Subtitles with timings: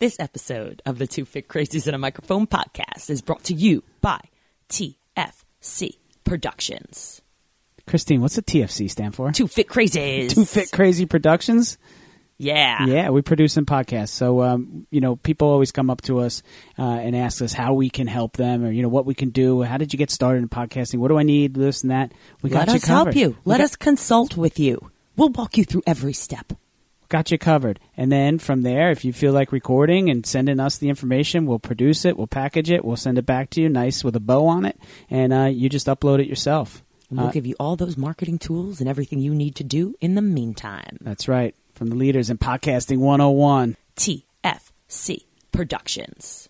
[0.00, 3.84] This episode of the Two Fit Crazies in a Microphone podcast is brought to you
[4.00, 4.18] by
[4.70, 7.20] TFC Productions.
[7.86, 9.30] Christine, what's the TFC stand for?
[9.32, 10.30] Two Fit Crazies.
[10.30, 11.76] Two Fit Crazy Productions.
[12.38, 12.86] Yeah.
[12.86, 14.08] Yeah, we produce some podcasts.
[14.08, 16.42] So, um, you know, people always come up to us
[16.78, 19.28] uh, and ask us how we can help them, or you know, what we can
[19.28, 19.60] do.
[19.60, 20.96] How did you get started in podcasting?
[21.00, 21.52] What do I need?
[21.52, 22.12] This and that.
[22.40, 23.12] We Let got you us covered.
[23.14, 23.36] help you.
[23.44, 24.90] We Let got- us consult with you.
[25.16, 26.54] We'll walk you through every step.
[27.10, 27.78] Got you covered.
[27.96, 31.58] And then from there, if you feel like recording and sending us the information, we'll
[31.58, 34.46] produce it, we'll package it, we'll send it back to you, nice with a bow
[34.46, 34.78] on it,
[35.10, 36.82] and uh, you just upload it yourself.
[37.10, 39.94] And we'll Uh, give you all those marketing tools and everything you need to do
[40.00, 40.96] in the meantime.
[41.02, 41.54] That's right.
[41.74, 43.76] From the leaders in podcasting 101.
[43.96, 46.48] TFC Productions.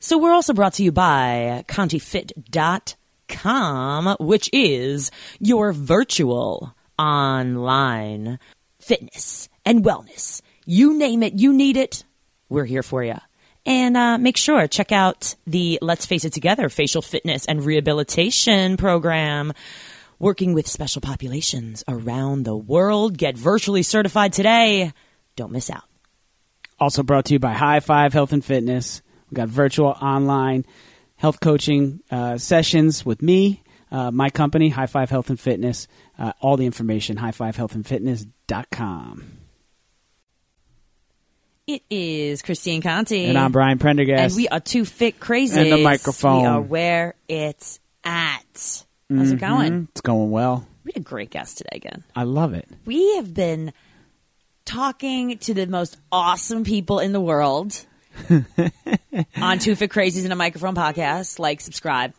[0.00, 8.38] So we're also brought to you by ContiFit.com, which is your virtual online
[8.78, 10.42] fitness and wellness.
[10.66, 12.04] You name it, you need it,
[12.48, 13.16] we're here for you.
[13.66, 18.76] And uh, make sure check out the Let's Face It Together facial fitness and rehabilitation
[18.76, 19.52] program.
[20.18, 23.18] Working with special populations around the world.
[23.18, 24.92] Get virtually certified today.
[25.34, 25.82] Don't miss out.
[26.78, 29.02] Also brought to you by High Five Health and Fitness.
[29.30, 30.64] We got virtual online
[31.16, 35.88] health coaching uh, sessions with me, uh, my company, High Five Health and Fitness.
[36.18, 39.43] Uh, all the information, highfivehealthandfitness.com.
[41.66, 43.24] It is Christine Conti.
[43.24, 44.20] And I'm Brian Prendergast.
[44.20, 45.58] And we are two fit crazy.
[45.58, 46.42] And the microphone.
[46.42, 48.42] We are where it's at.
[48.52, 49.36] How's it mm-hmm.
[49.36, 49.88] going?
[49.92, 50.66] It's going well.
[50.84, 52.04] We had a great guest today again.
[52.14, 52.68] I love it.
[52.84, 53.72] We have been
[54.66, 57.86] talking to the most awesome people in the world
[59.36, 61.38] on Two Fit Crazies and a Microphone podcast.
[61.38, 62.12] Like, subscribe,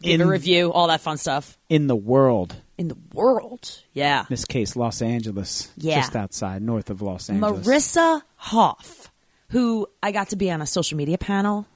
[0.00, 1.58] give a review, all that fun stuff.
[1.68, 2.56] In the world.
[2.78, 3.82] In the world.
[3.92, 4.20] Yeah.
[4.20, 5.70] In this case, Los Angeles.
[5.76, 5.96] Yeah.
[5.96, 7.66] Just outside, north of Los Angeles.
[7.66, 9.10] Marissa Hoff,
[9.50, 11.66] who I got to be on a social media panel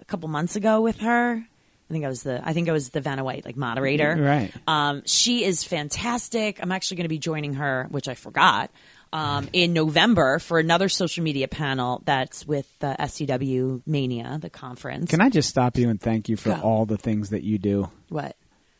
[0.00, 1.44] a couple months ago with her.
[1.90, 4.16] I think I was the I think I was the Vanna White like moderator.
[4.16, 4.52] Right.
[4.66, 6.60] Um, she is fantastic.
[6.62, 8.70] I'm actually going to be joining her, which I forgot,
[9.12, 15.10] um, in November for another social media panel that's with the SCW Mania, the conference.
[15.10, 16.60] Can I just stop you and thank you for Go.
[16.62, 17.90] all the things that you do?
[18.08, 18.36] what?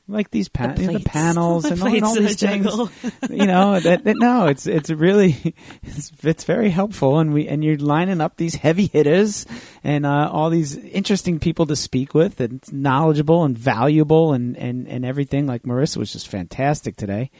[0.06, 2.66] Like these pa- The you know, the panels The and all, and all these things.
[3.30, 7.64] you know that, that no, it's it's really it's, it's very helpful, and we and
[7.64, 9.46] you're lining up these heavy hitters
[9.82, 14.56] and uh, all these interesting people to speak with, and it's knowledgeable and valuable and
[14.56, 15.46] and and everything.
[15.46, 17.30] Like Marissa was just fantastic today.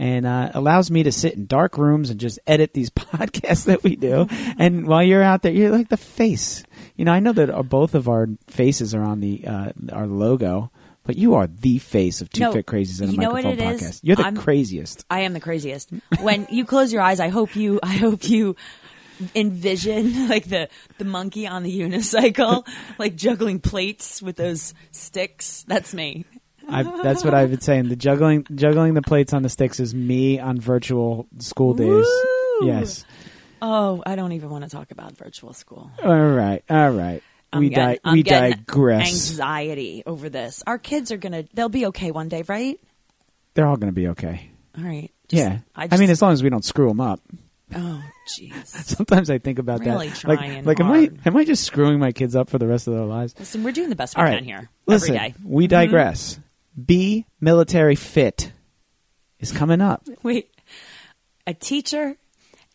[0.00, 3.82] And uh, allows me to sit in dark rooms and just edit these podcasts that
[3.82, 4.28] we do.
[4.56, 6.62] And while you're out there, you're like the face.
[6.94, 10.06] You know, I know that uh, both of our faces are on the uh, our
[10.06, 10.70] logo,
[11.08, 13.42] but you are the face of Two No, Fit Crazies and a you know what
[13.44, 13.82] Microphone it is?
[13.82, 14.00] podcast.
[14.02, 15.06] You're the I'm- craziest.
[15.10, 15.90] I am the craziest.
[16.20, 18.54] When you close your eyes, I hope you I hope you
[19.34, 22.66] envision like the the monkey on the unicycle,
[22.98, 25.64] like juggling plates with those sticks.
[25.66, 26.26] That's me.
[26.68, 27.88] I, that's what I've been saying.
[27.88, 31.88] The juggling juggling the plates on the sticks is me on virtual school days.
[31.88, 32.66] Woo!
[32.66, 33.06] Yes.
[33.62, 35.90] Oh, I don't even want to talk about virtual school.
[36.04, 36.62] All right.
[36.68, 37.22] All right.
[37.52, 39.08] I'm we getting, di- we digress.
[39.08, 40.62] Anxiety over this.
[40.66, 41.44] Our kids are gonna.
[41.54, 42.78] They'll be okay one day, right?
[43.54, 44.50] They're all going to be okay.
[44.76, 45.10] All right.
[45.28, 45.58] Just- yeah.
[45.74, 47.20] I, I, mean, as long as we don't screw them up.
[47.74, 48.66] oh, jeez.
[48.66, 50.24] Sometimes I think about Really that.
[50.26, 52.86] Like, trying like am I am I just screwing my kids up for the rest
[52.86, 53.34] of their lives?
[53.38, 54.36] Listen, we're doing the best we right.
[54.36, 55.34] can here Listen, every day.
[55.38, 55.50] Mm-hmm.
[55.50, 56.38] we digress.
[56.86, 58.52] Be military fit
[59.40, 60.06] is coming up.
[60.22, 60.54] Wait,
[61.46, 62.16] a teacher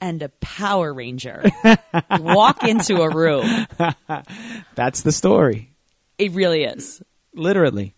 [0.04, 1.44] and a Power Ranger
[2.20, 3.66] walk into a room.
[4.76, 5.72] That's the story.
[6.18, 7.02] It really is.
[7.34, 7.96] Literally.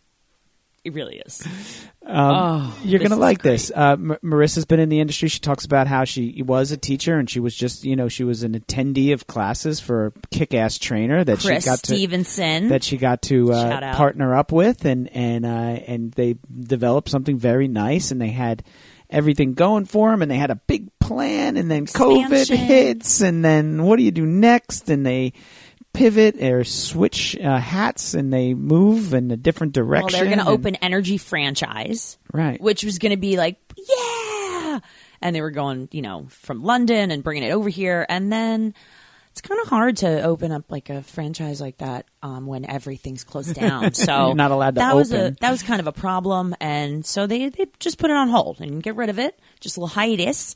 [0.84, 1.42] It really is.
[2.06, 3.54] Um, Oh, you're gonna like great.
[3.54, 3.72] this.
[3.76, 5.28] Uh, M- Marissa's been in the industry.
[5.30, 8.24] She talks about how she was a teacher and she was just, you know, she
[8.24, 12.68] was an attendee of classes for a kick-ass trainer that Chris she got to Stevenson.
[12.68, 15.50] that she got to uh, partner up with, and and uh,
[15.88, 18.64] and they developed something very nice, and they had
[19.10, 23.44] everything going for them, and they had a big plan, and then COVID hits, and
[23.44, 24.90] then what do you do next?
[24.90, 25.34] And they
[25.94, 30.20] pivot or switch uh, hats, and they move in a different well, direction.
[30.20, 32.60] they're going to open Energy franchise, right.
[32.62, 34.80] which was going to be like, yeah.
[35.22, 38.06] And they were going, you know, from London and bringing it over here.
[38.08, 38.74] And then
[39.36, 43.26] it's kind of hard to open up like a franchise like that um, when everything's
[43.26, 43.92] closed down.
[43.94, 45.38] So You're not allowed to that was a open.
[45.42, 48.62] that was kind of a problem, and so they they just put it on hold
[48.62, 50.56] and get rid of it, just a little hiatus.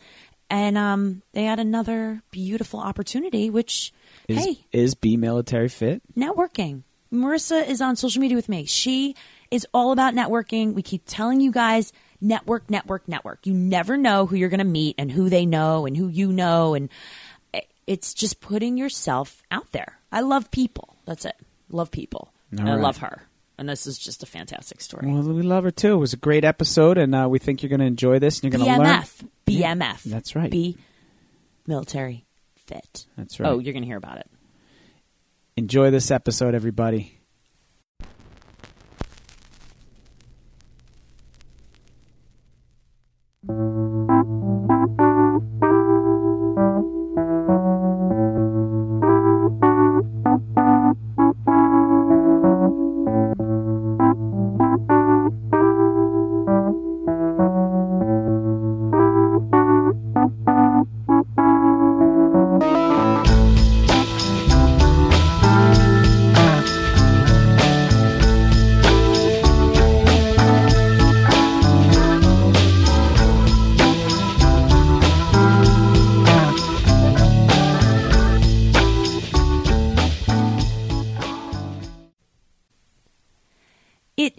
[0.49, 3.91] And um, they had another beautiful opportunity, which
[4.29, 6.01] is hey, is be military fit?
[6.15, 6.83] networking.
[7.11, 8.63] Marissa is on social media with me.
[8.63, 9.15] She
[9.51, 10.73] is all about networking.
[10.73, 11.91] We keep telling you guys
[12.21, 13.45] network, network, network.
[13.45, 16.31] You never know who you're going to meet and who they know and who you
[16.31, 16.75] know.
[16.75, 16.89] And
[17.89, 19.97] it's just putting yourself out there.
[20.11, 20.95] I love people.
[21.05, 21.35] That's it.
[21.71, 22.31] Love people.
[22.51, 23.23] And I love her.
[23.57, 25.11] And this is just a fantastic story.
[25.11, 25.95] Well, we love her too.
[25.95, 28.39] It was a great episode, and uh, we think you're going to enjoy this.
[28.39, 29.01] And you're going to learn.
[29.01, 29.27] BMF.
[29.47, 30.03] BMF.
[30.03, 30.51] that's right.
[30.51, 30.77] B
[31.65, 32.25] military
[32.67, 33.07] fit.
[33.17, 33.49] That's right.
[33.49, 34.29] Oh, you're going to hear about it.
[35.57, 37.19] Enjoy this episode, everybody.
[43.49, 43.88] It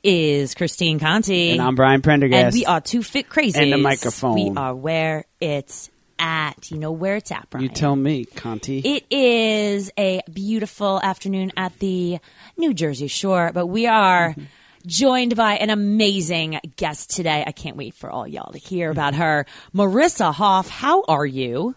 [0.03, 1.51] is Christine Conti.
[1.53, 2.45] And I'm Brian Prendergast.
[2.47, 3.57] And we are two fit crazies.
[3.57, 4.35] And the microphone.
[4.35, 6.71] We are where it's at.
[6.71, 7.63] You know where it's at, Brian.
[7.65, 8.79] You tell me, Conti.
[8.81, 12.19] It is a beautiful afternoon at the
[12.57, 14.45] New Jersey shore, but we are Mm-hmm.
[14.89, 17.45] joined by an amazing guest today.
[17.47, 19.45] I can't wait for all y'all to hear about her.
[19.75, 21.75] Marissa Hoff, how are you?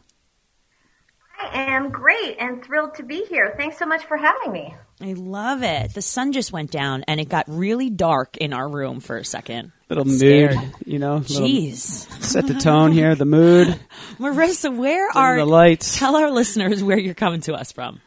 [1.37, 3.53] I am great and thrilled to be here.
[3.57, 4.73] Thanks so much for having me.
[5.03, 5.94] I love it.
[5.94, 9.25] The sun just went down and it got really dark in our room for a
[9.25, 9.71] second.
[9.89, 10.55] little Scared.
[10.55, 11.19] mood, you know.
[11.19, 11.77] Jeez.
[12.23, 13.67] set the tone here, the mood,
[14.17, 15.97] Marissa, where dim are the lights.
[16.00, 18.00] Tell our listeners where you're coming to us from.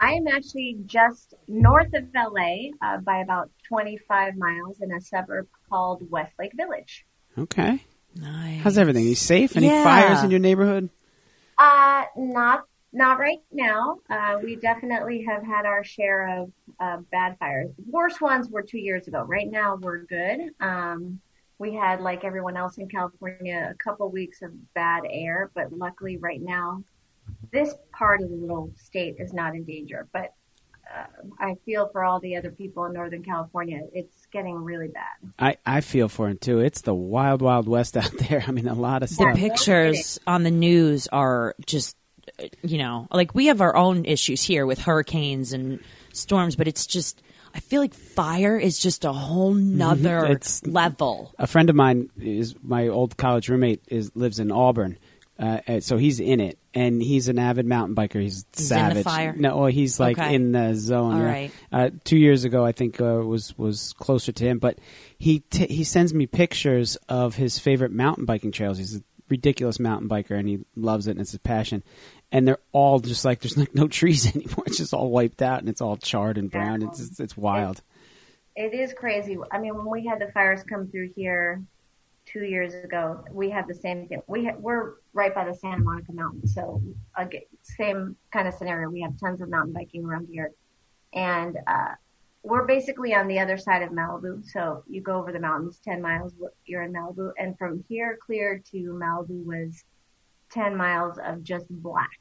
[0.00, 5.46] I am actually just north of LA uh, by about 25 miles in a suburb
[5.68, 7.04] called Westlake Village.
[7.36, 7.84] Okay.
[8.16, 8.62] Nice.
[8.62, 9.04] How's everything?
[9.06, 9.56] you safe?
[9.56, 9.84] Any Yeah.
[9.84, 10.88] fires in your neighborhood?
[11.58, 13.98] Uh, not not right now.
[14.08, 17.70] Uh, we definitely have had our share of uh, bad fires.
[17.76, 19.22] The worst ones were two years ago.
[19.22, 20.50] Right now, we're good.
[20.60, 21.20] Um,
[21.58, 26.16] we had, like everyone else in California, a couple weeks of bad air, but luckily,
[26.16, 26.82] right now,
[27.52, 30.08] this part of the little state is not in danger.
[30.12, 30.32] But
[30.92, 31.04] uh,
[31.38, 35.32] I feel for all the other people in Northern California, it's getting really bad.
[35.38, 36.58] I, I feel for it too.
[36.60, 38.42] It's the wild, wild west out there.
[38.46, 41.96] I mean, a lot of the pictures on the news are just
[42.62, 45.80] you know like we have our own issues here with hurricanes and
[46.12, 47.22] storms but it's just
[47.54, 52.10] i feel like fire is just a whole nother It's- level a friend of mine
[52.20, 54.98] is my old college roommate is lives in Auburn,
[55.38, 58.20] uh, so he's in it, and he's an avid mountain biker.
[58.20, 59.04] He's, He's in the savage.
[59.04, 59.34] fire?
[59.34, 60.34] No, well, he's like Okay.
[60.34, 61.14] in the zone.
[61.14, 61.24] All yeah.
[61.26, 61.50] right.
[61.72, 64.78] Uh, two years ago, I think uh, was was closer to him, but
[65.16, 68.76] he t- he sends me pictures of his favorite mountain biking trails.
[68.76, 71.82] He's a ridiculous mountain biker, and he loves it, and it's his passion.
[72.32, 74.64] And they're all just like there's like no trees anymore.
[74.66, 76.82] It's just all wiped out, and it's all charred and brown.
[76.82, 77.82] It's it's, it's wild.
[78.56, 79.38] It is crazy.
[79.50, 81.62] I mean, when we had the fires come through here
[82.26, 84.22] two years ago, we had the same thing.
[84.26, 86.82] We ha- we're right by the Santa Monica Mountains, so
[87.16, 88.88] again, same kind of scenario.
[88.90, 90.52] We have tons of mountain biking around here,
[91.12, 91.94] and uh,
[92.42, 94.44] we're basically on the other side of Malibu.
[94.44, 96.32] So you go over the mountains, ten miles,
[96.66, 99.84] you're in Malibu, and from here clear to Malibu was
[100.50, 102.20] ten miles of just black,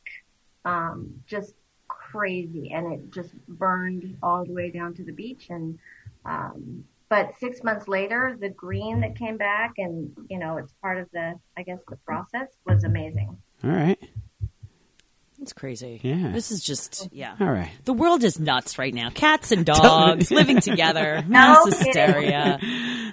[0.65, 1.53] um, just
[1.87, 5.79] crazy, and it just burned all the way down to the beach and.
[6.25, 10.99] Um, but six months later, the green that came back, and you know, it's part
[10.99, 13.35] of the, I guess, the process was amazing.
[13.63, 13.97] All right,
[15.41, 16.31] it's crazy Yeah.
[16.33, 17.71] this is just yeah all right.
[17.85, 21.79] the world is nuts right now cats and dogs living together mass kidding.
[21.85, 22.59] hysteria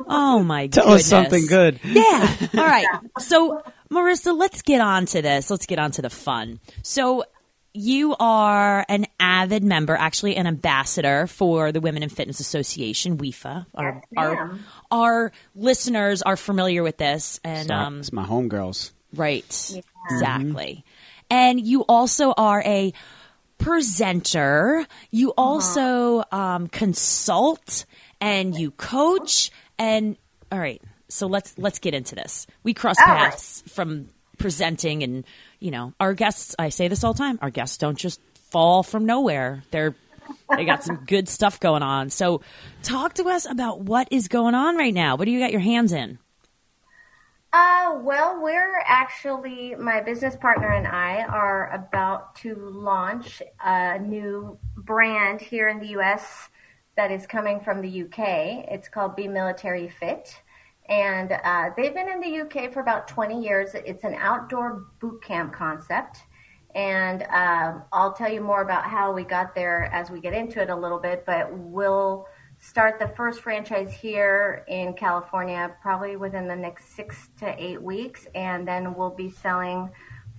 [0.09, 1.81] oh my Tell goodness us something good.
[1.85, 2.37] Yeah.
[2.55, 2.87] All right.
[3.21, 5.51] So, Marissa, let's get on to this.
[5.51, 6.61] Let's get on to the fun.
[6.83, 7.25] So,
[7.73, 13.67] you are an avid member, actually an ambassador for the Women in Fitness Association, WIFA.
[13.75, 14.59] Our, Yes, our,
[14.91, 17.39] our listeners are familiar with this.
[17.45, 18.93] And, um, it's my homegirls.
[19.15, 19.45] right.
[20.11, 20.85] Exactly.
[21.29, 22.95] And you also are a
[23.59, 24.87] presenter.
[25.11, 27.85] You also um, consult
[28.21, 29.51] and you coach.
[29.79, 30.17] And
[30.51, 32.47] all right, so let's let's get into this.
[32.63, 33.31] We cross All right.
[33.31, 34.09] paths from
[34.39, 35.25] presenting, and
[35.61, 36.55] you know, our guests.
[36.59, 37.39] I say this all the time.
[37.43, 38.21] Our guests don't just
[38.51, 39.63] fall from nowhere.
[39.71, 39.95] They're
[40.57, 42.11] they got some good stuff going on.
[42.11, 42.43] So,
[42.83, 45.17] talk to us about what is going on right now.
[45.17, 46.19] What do you got your hands in?
[47.53, 54.59] Uh, well, we're actually, my business partner and I are about to launch a new
[54.77, 56.51] brand here in the U.S.
[56.97, 58.69] that is coming from the UK.
[58.71, 60.37] It's called Be Military Fit.
[60.89, 63.75] And uh, they've been in the UK for about 20 years.
[63.75, 66.19] It's an outdoor boot camp concept.
[66.75, 70.61] And um, I'll tell you more about how we got there as we get into
[70.61, 72.27] it a little bit, but we'll
[72.59, 78.27] start the first franchise here in California probably within the next six to eight weeks.
[78.35, 79.91] And then we'll be selling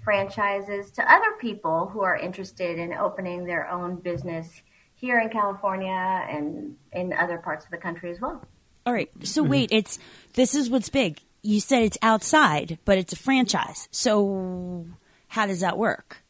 [0.03, 4.61] franchises to other people who are interested in opening their own business
[4.93, 5.89] here in California
[6.29, 8.41] and in other parts of the country as well.
[8.87, 9.09] All right.
[9.23, 9.99] So wait, it's
[10.35, 11.19] this is what's big.
[11.41, 13.89] You said it's outside, but it's a franchise.
[13.91, 14.85] So
[15.27, 16.23] how does that work?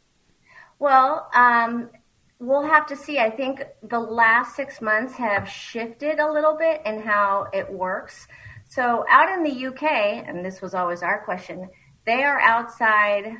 [0.79, 1.91] Well, um,
[2.39, 3.19] we'll have to see.
[3.19, 8.27] I think the last six months have shifted a little bit in how it works.
[8.67, 9.83] So out in the UK,
[10.27, 11.69] and this was always our question,
[12.07, 13.37] they are outside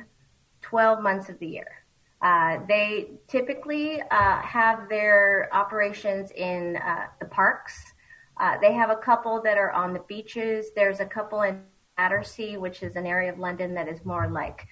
[0.62, 1.82] 12 months of the year.
[2.22, 7.94] Uh, they typically uh, have their operations in uh, the parks.
[8.38, 10.66] Uh, they have a couple that are on the beaches.
[10.74, 11.62] There's a couple in
[11.96, 14.66] Battersea, which is an area of London that is more like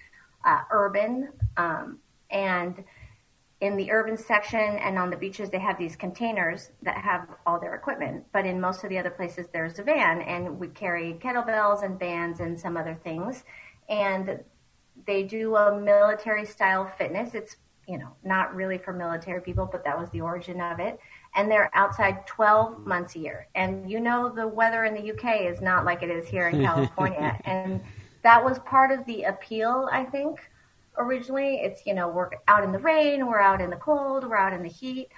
[0.44, 1.30] uh, urban.
[1.56, 1.98] Um,
[2.30, 2.84] and
[3.60, 7.58] in the urban section and on the beaches, they have these containers that have all
[7.58, 8.24] their equipment.
[8.32, 11.98] But in most of the other places, there's a van, and we carry kettlebells and
[11.98, 13.44] bands and some other things.
[13.88, 14.40] And
[15.06, 17.34] they do a military style fitness.
[17.34, 17.56] It's
[17.88, 20.98] you know not really for military people, but that was the origin of it.
[21.36, 23.46] And they're outside 12 months a year.
[23.54, 26.62] And you know the weather in the UK is not like it is here in
[26.64, 27.38] California.
[27.44, 27.80] and
[28.22, 30.40] that was part of the appeal, I think.
[30.98, 34.36] Originally, it's you know we're out in the rain, we're out in the cold, we're
[34.36, 35.08] out in the heat.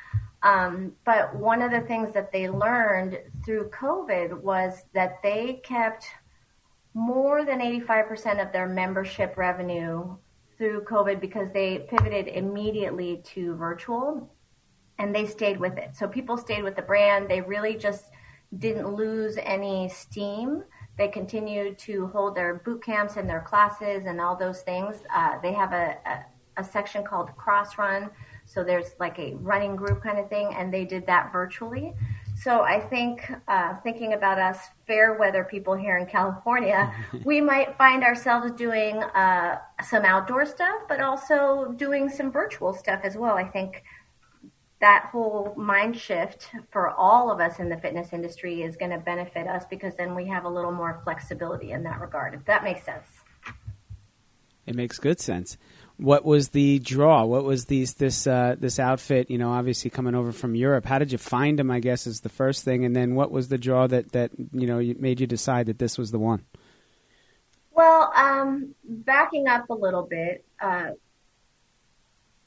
[0.43, 6.07] Um, but one of the things that they learned through COVID was that they kept
[6.95, 10.17] more than 85% of their membership revenue
[10.57, 14.29] through COVID because they pivoted immediately to virtual
[14.99, 15.97] and they stayed with it.
[15.97, 17.29] So people stayed with the brand.
[17.29, 18.07] They really just
[18.59, 20.65] didn't lose any steam.
[20.97, 24.97] They continued to hold their boot camps and their classes and all those things.
[25.15, 28.11] Uh, they have a, a, a section called Cross Run.
[28.49, 31.95] So there's like a running group kind of thing, and they did that virtually.
[32.35, 36.93] So I think uh, thinking about us fair weather people here in California,
[37.25, 43.01] we might find ourselves doing uh, some outdoor stuff, but also doing some virtual stuff
[43.05, 43.35] as well.
[43.37, 43.85] I think
[44.81, 48.99] that whole mind shift for all of us in the fitness industry is going to
[48.99, 52.35] benefit us because then we have a little more flexibility in that regard.
[52.35, 53.07] If that makes sense.
[54.67, 55.57] It makes good sense
[55.99, 57.25] what was the draw?
[57.25, 59.31] What was these this uh, this outfit?
[59.31, 60.87] You know, obviously coming over from Europe.
[60.87, 61.71] How did you find them?
[61.71, 64.67] I guess is the first thing, and then what was the draw that that you
[64.67, 66.45] know made you decide that this was the one?
[67.73, 70.91] Well, um, backing up a little bit, uh,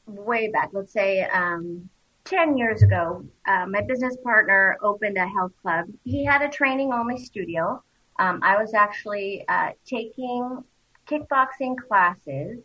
[0.06, 1.90] way back, let's say um,
[2.24, 5.86] ten years ago, uh, my business partner opened a health club.
[6.04, 7.84] He had a training only studio.
[8.20, 10.64] Um, I was actually uh, taking
[11.08, 12.60] kickboxing classes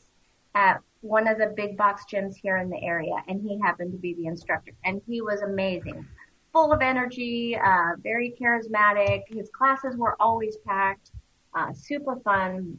[0.55, 3.99] at one of the big box gyms here in the area, and he happened to
[3.99, 6.07] be the instructor, and he was amazing,
[6.53, 9.23] full of energy, uh, very charismatic.
[9.29, 11.13] His classes were always packed,
[11.55, 12.79] uh, super fun,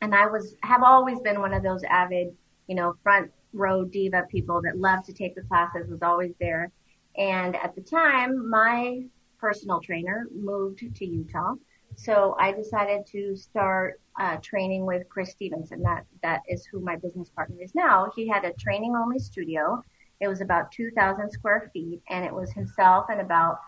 [0.00, 2.34] and I was have always been one of those avid,
[2.66, 5.88] you know, front row diva people that love to take the classes.
[5.90, 6.70] Was always there,
[7.16, 9.02] and at the time, my
[9.38, 11.54] personal trainer moved to Utah,
[11.96, 15.82] so I decided to start uh, training with Chris Stevenson.
[15.82, 18.12] That that is who my business partner is now.
[18.14, 19.82] He had a training only studio.
[20.20, 23.58] It was about 2,000 square feet, and it was himself and about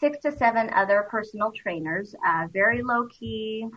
[0.00, 2.14] six to seven other personal trainers.
[2.26, 3.68] Uh, very low key,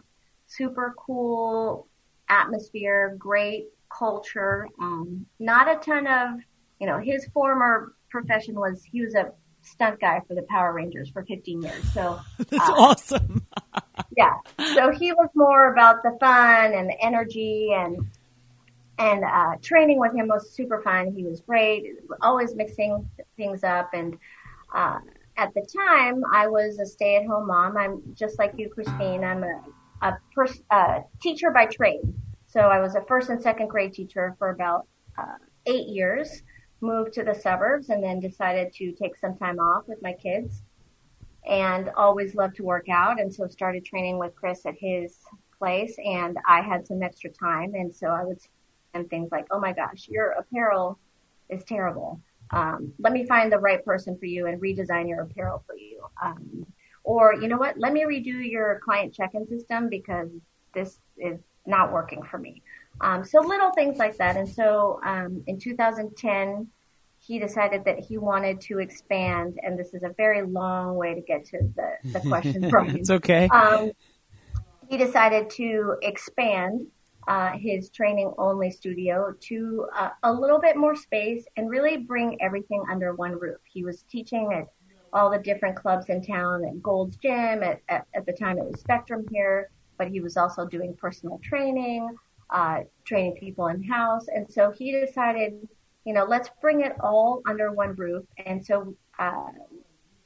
[0.48, 1.88] super cool
[2.29, 4.67] atmosphere, great culture.
[4.79, 6.39] Um, not a ton of,
[6.79, 11.09] you know, his former profession was he was a stunt guy for the Power Rangers
[11.09, 11.93] for 15 years.
[11.93, 13.45] So that's uh, awesome.
[14.17, 14.35] yeah.
[14.75, 18.07] So he was more about the fun and the energy and
[18.97, 21.13] and uh, training with him was super fun.
[21.13, 23.89] He was great, always mixing things up.
[23.93, 24.17] And
[24.73, 24.99] uh,
[25.35, 27.75] at the time, I was a stay-at-home mom.
[27.75, 29.25] I'm just like you, Christine.
[29.25, 29.61] I'm a
[30.01, 32.01] a pers- uh, teacher by trade.
[32.55, 35.35] So I was a first and second grade teacher for about uh,
[35.65, 36.41] eight years.
[36.79, 40.63] Moved to the suburbs and then decided to take some time off with my kids
[41.45, 43.19] and always loved to work out.
[43.19, 45.17] And so started training with Chris at his
[45.57, 47.74] place and I had some extra time.
[47.75, 48.39] And so I would
[48.93, 50.97] and things like, Oh my gosh, your apparel
[51.50, 52.21] is terrible.
[52.51, 56.05] Um, let me find the right person for you and redesign your apparel for you.
[56.24, 56.65] Um,
[57.03, 57.77] or you know what?
[57.77, 60.29] Let me redo your client check-in system because
[60.74, 62.62] this is not working for me.
[63.01, 64.38] Um, so little things like that.
[64.38, 66.67] And so um, in 2010,
[67.19, 71.22] he decided that he wanted to expand, and this is a very long way to
[71.22, 72.69] get to the, the question.
[72.69, 72.95] From.
[72.95, 73.48] It's okay.
[73.50, 73.91] Um,
[74.89, 76.86] he decided to expand
[77.27, 82.38] uh, his training only studio to uh, a little bit more space and really bring
[82.41, 83.57] everything under one roof.
[83.63, 84.67] He was teaching at
[85.12, 88.65] all the different clubs in town at Gold's Gym, at, at, at the time it
[88.65, 92.15] was Spectrum here, but he was also doing personal training,
[92.49, 94.27] uh, training people in house.
[94.27, 95.67] And so he decided,
[96.05, 98.25] you know, let's bring it all under one roof.
[98.45, 99.47] And so, uh,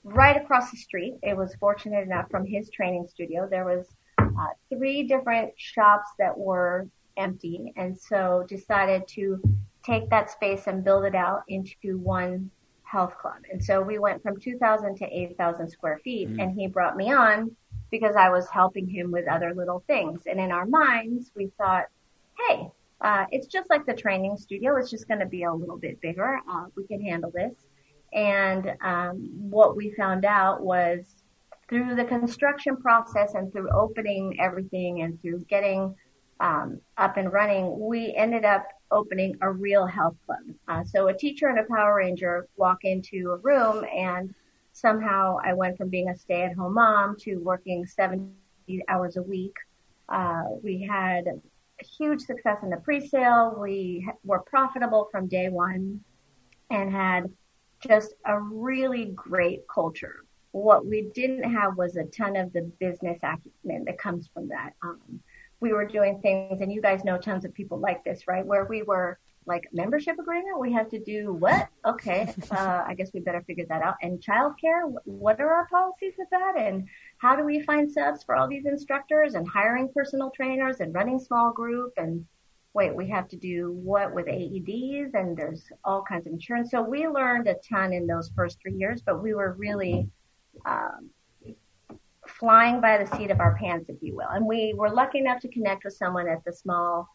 [0.03, 3.85] right across the street, it was fortunate enough from his training studio, there was
[4.17, 9.41] uh, three different shops that were empty, and so decided to
[9.83, 12.49] take that space and build it out into one
[12.83, 13.35] health club.
[13.51, 16.41] And so we went from 2,000 to 8,000 square feet, mm.
[16.41, 17.55] and he brought me on
[17.91, 20.22] because I was helping him with other little things.
[20.25, 21.86] And in our minds, we thought,
[22.48, 22.69] hey,
[23.01, 24.75] uh, it's just like the training studio.
[24.77, 26.39] It's just going to be a little bit bigger.
[26.50, 27.53] Uh, we can handle this.
[28.13, 31.05] And um, what we found out was
[31.69, 35.96] through the construction process and through opening everything and through getting
[36.39, 40.39] um, up and running, we ended up opening a real health club.
[40.67, 44.34] Uh, so a teacher and a Power Ranger walk into a room and
[44.73, 48.33] somehow I went from being a stay at home mom to working 70
[48.88, 49.55] hours a week.
[50.07, 51.25] Uh, we had
[51.97, 53.55] huge success in the pre-sale.
[53.59, 56.01] We were profitable from day one
[56.69, 57.31] and had
[57.79, 60.25] just a really great culture.
[60.51, 64.73] What we didn't have was a ton of the business acumen that comes from that.
[64.83, 65.21] Um,
[65.61, 68.45] we were doing things, and you guys know tons of people like this, right?
[68.45, 71.67] Where we were like membership agreement, we have to do what?
[71.86, 73.96] Okay, uh, I guess we better figure that out.
[74.01, 76.55] And childcare, what are our policies with that?
[76.58, 80.93] And how do we find subs for all these instructors and hiring personal trainers and
[80.93, 82.25] running small group and
[82.74, 86.69] wait, we have to do what with AEDs and there's all kinds of insurance.
[86.72, 90.08] So we learned a ton in those first three years, but we were really
[90.65, 91.10] um,
[92.27, 94.29] flying by the seat of our pants, if you will.
[94.29, 97.10] And we were lucky enough to connect with someone at the small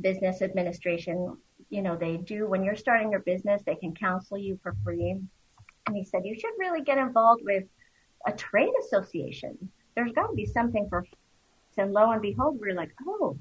[0.00, 1.36] business administration.
[1.70, 5.16] You know, they do when you're starting your business, they can counsel you for free.
[5.86, 7.64] And he said, you should really get involved with
[8.26, 9.56] a trade association.
[9.94, 11.04] There's got to be something for.
[11.78, 13.38] And lo and behold, we we're like, oh,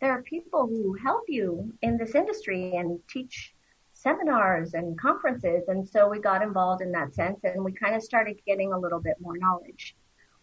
[0.00, 3.54] there are people who help you in this industry and teach
[3.94, 5.64] seminars and conferences.
[5.68, 8.78] And so we got involved in that sense and we kind of started getting a
[8.78, 9.96] little bit more knowledge.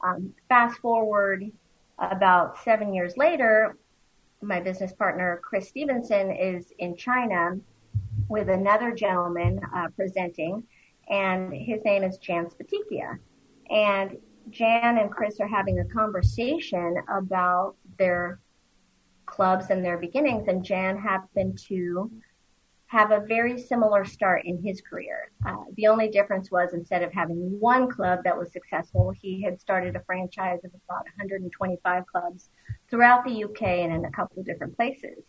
[0.03, 1.45] Um, fast forward
[1.99, 3.77] about seven years later,
[4.45, 7.57] my business partner, Chris Stevenson, is in China
[8.29, 10.63] with another gentleman uh, presenting,
[11.09, 13.17] and his name is Jan Spaticchia.
[13.69, 14.17] And
[14.49, 18.39] Jan and Chris are having a conversation about their
[19.25, 22.11] clubs and their beginnings, and Jan happened to
[22.87, 25.31] have a very similar start in his career.
[25.45, 29.59] Uh, the only difference was instead of having one club that was successful, he had
[29.59, 32.49] started a franchise of about 125 clubs
[32.89, 35.23] throughout the UK and in a couple of different places.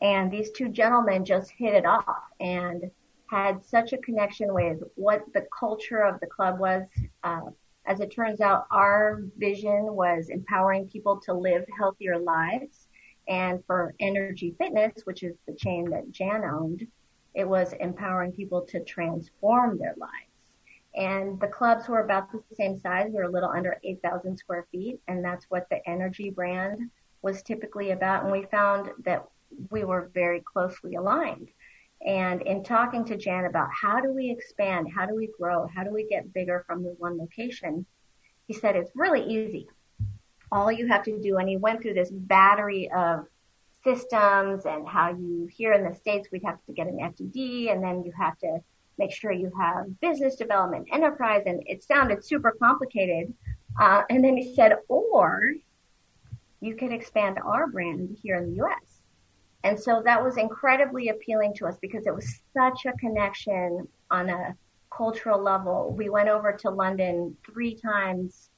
[0.00, 2.90] And these two gentlemen just hit it off and
[3.30, 6.82] had such a connection with what the culture of the club was.
[7.24, 7.50] Uh,
[7.86, 12.86] as it turns out, our vision was empowering people to live healthier lives
[13.28, 16.86] and for énergie Fitness, which is the chain that Jan owned,
[17.34, 20.32] it was empowering people to transform their lives.
[20.94, 23.06] And the clubs were about the same size.
[23.08, 25.00] We were a little under 8,000 square feet.
[25.08, 26.90] And that's what the energy brand
[27.22, 28.24] was typically about.
[28.24, 29.24] And we found that
[29.70, 31.48] we were very closely aligned.
[32.04, 34.88] And in talking to Jan about how do we expand?
[34.94, 35.66] How do we grow?
[35.74, 37.86] How do we get bigger from the one location?
[38.48, 39.68] He said, it's really easy
[40.52, 43.26] all you have to do, and he went through this battery of
[43.82, 47.82] systems and how you here in the States, we'd have to get an FDD and
[47.82, 48.58] then you have to
[48.98, 53.32] make sure you have business development, enterprise, and it sounded super complicated.
[53.80, 55.54] Uh, and then he said, or
[56.60, 59.00] you could expand our brand here in the US.
[59.64, 64.28] And so that was incredibly appealing to us because it was such a connection on
[64.28, 64.54] a
[64.94, 65.94] cultural level.
[65.96, 68.50] We went over to London three times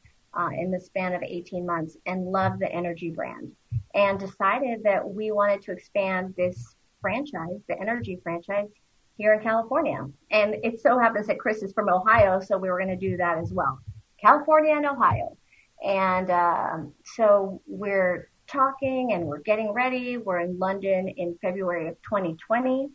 [0.53, 3.53] in the span of 18 months and loved the energy brand
[3.94, 8.68] and decided that we wanted to expand this franchise, the energy franchise
[9.16, 10.07] here in California.
[10.31, 13.16] And it so happens that Chris is from Ohio, so we were going to do
[13.16, 13.79] that as well.
[14.20, 15.37] California and Ohio.
[15.85, 20.16] And uh, so we're talking and we're getting ready.
[20.16, 22.90] We're in London in February of 2020.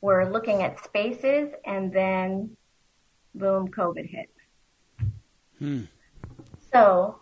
[0.00, 2.56] We're looking at spaces and then
[3.34, 4.28] boom, COVID hit.
[5.58, 5.82] Hmm.
[6.72, 7.18] So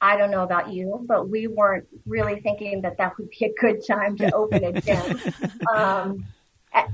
[0.00, 3.52] I don't know about you, but we weren't really thinking that that would be a
[3.60, 5.20] good time to open a gym.
[5.74, 6.26] um,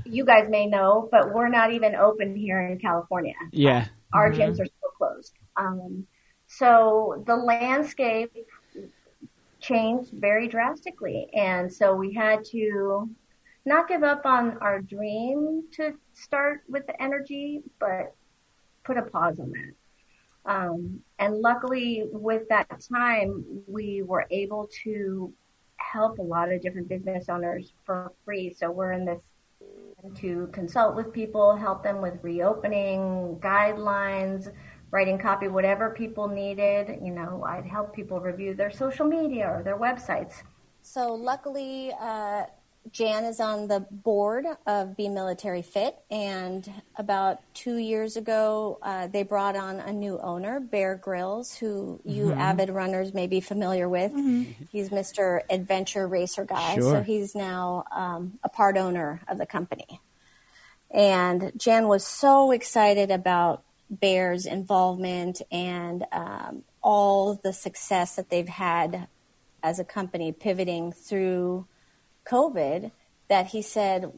[0.05, 3.35] you guys may know, but we're not even open here in California.
[3.51, 3.87] Yeah.
[4.13, 4.41] Our mm-hmm.
[4.41, 5.33] gyms are still closed.
[5.57, 6.07] Um,
[6.47, 8.31] so the landscape
[9.59, 11.29] changed very drastically.
[11.33, 13.09] And so we had to
[13.65, 18.15] not give up on our dream to start with the energy, but
[18.83, 19.73] put a pause on that.
[20.45, 25.33] Um, and luckily, with that time, we were able to
[25.77, 28.53] help a lot of different business owners for free.
[28.53, 29.21] So we're in this
[30.17, 34.51] to consult with people, help them with reopening guidelines,
[34.91, 36.99] writing copy, whatever people needed.
[37.01, 40.43] You know, I'd help people review their social media or their websites.
[40.81, 42.43] So luckily, uh,
[42.91, 49.07] Jan is on the board of Be Military Fit, and about two years ago, uh,
[49.07, 52.39] they brought on a new owner, Bear Grylls, who you mm-hmm.
[52.39, 54.11] avid runners may be familiar with.
[54.11, 54.65] Mm-hmm.
[54.71, 55.41] He's Mr.
[55.49, 56.83] Adventure Racer guy, sure.
[56.83, 59.99] so he's now um, a part owner of the company.
[60.91, 68.47] And Jan was so excited about Bear's involvement and um, all the success that they've
[68.47, 69.07] had
[69.63, 71.65] as a company pivoting through
[72.25, 72.91] COVID
[73.27, 74.11] that he said,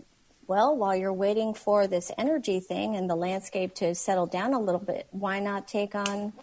[0.48, 4.60] well, while you're waiting for this energy thing and the landscape to settle down a
[4.60, 6.34] little bit, why not take on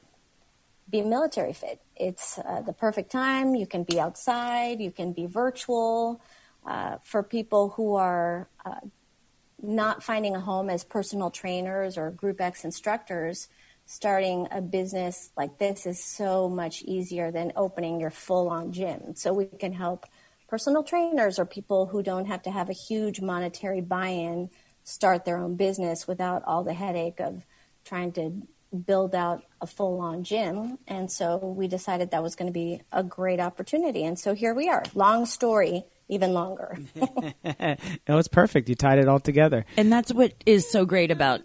[0.90, 1.80] be military fit?
[1.96, 3.54] It's uh, the perfect time.
[3.54, 6.20] You can be outside, you can be virtual.
[6.66, 8.80] Uh, for people who are uh,
[9.62, 13.48] not finding a home as personal trainers or Group X instructors,
[13.86, 19.14] starting a business like this is so much easier than opening your full on gym.
[19.14, 20.06] So we can help
[20.54, 24.48] personal trainers or people who don't have to have a huge monetary buy-in
[24.84, 27.44] start their own business without all the headache of
[27.84, 28.30] trying to
[28.86, 30.78] build out a full-on gym.
[30.86, 34.04] And so we decided that was going to be a great opportunity.
[34.04, 34.84] And so here we are.
[34.94, 36.78] Long story even longer.
[38.06, 38.68] No it's perfect.
[38.68, 39.64] You tied it all together.
[39.76, 41.40] And that's what is so great about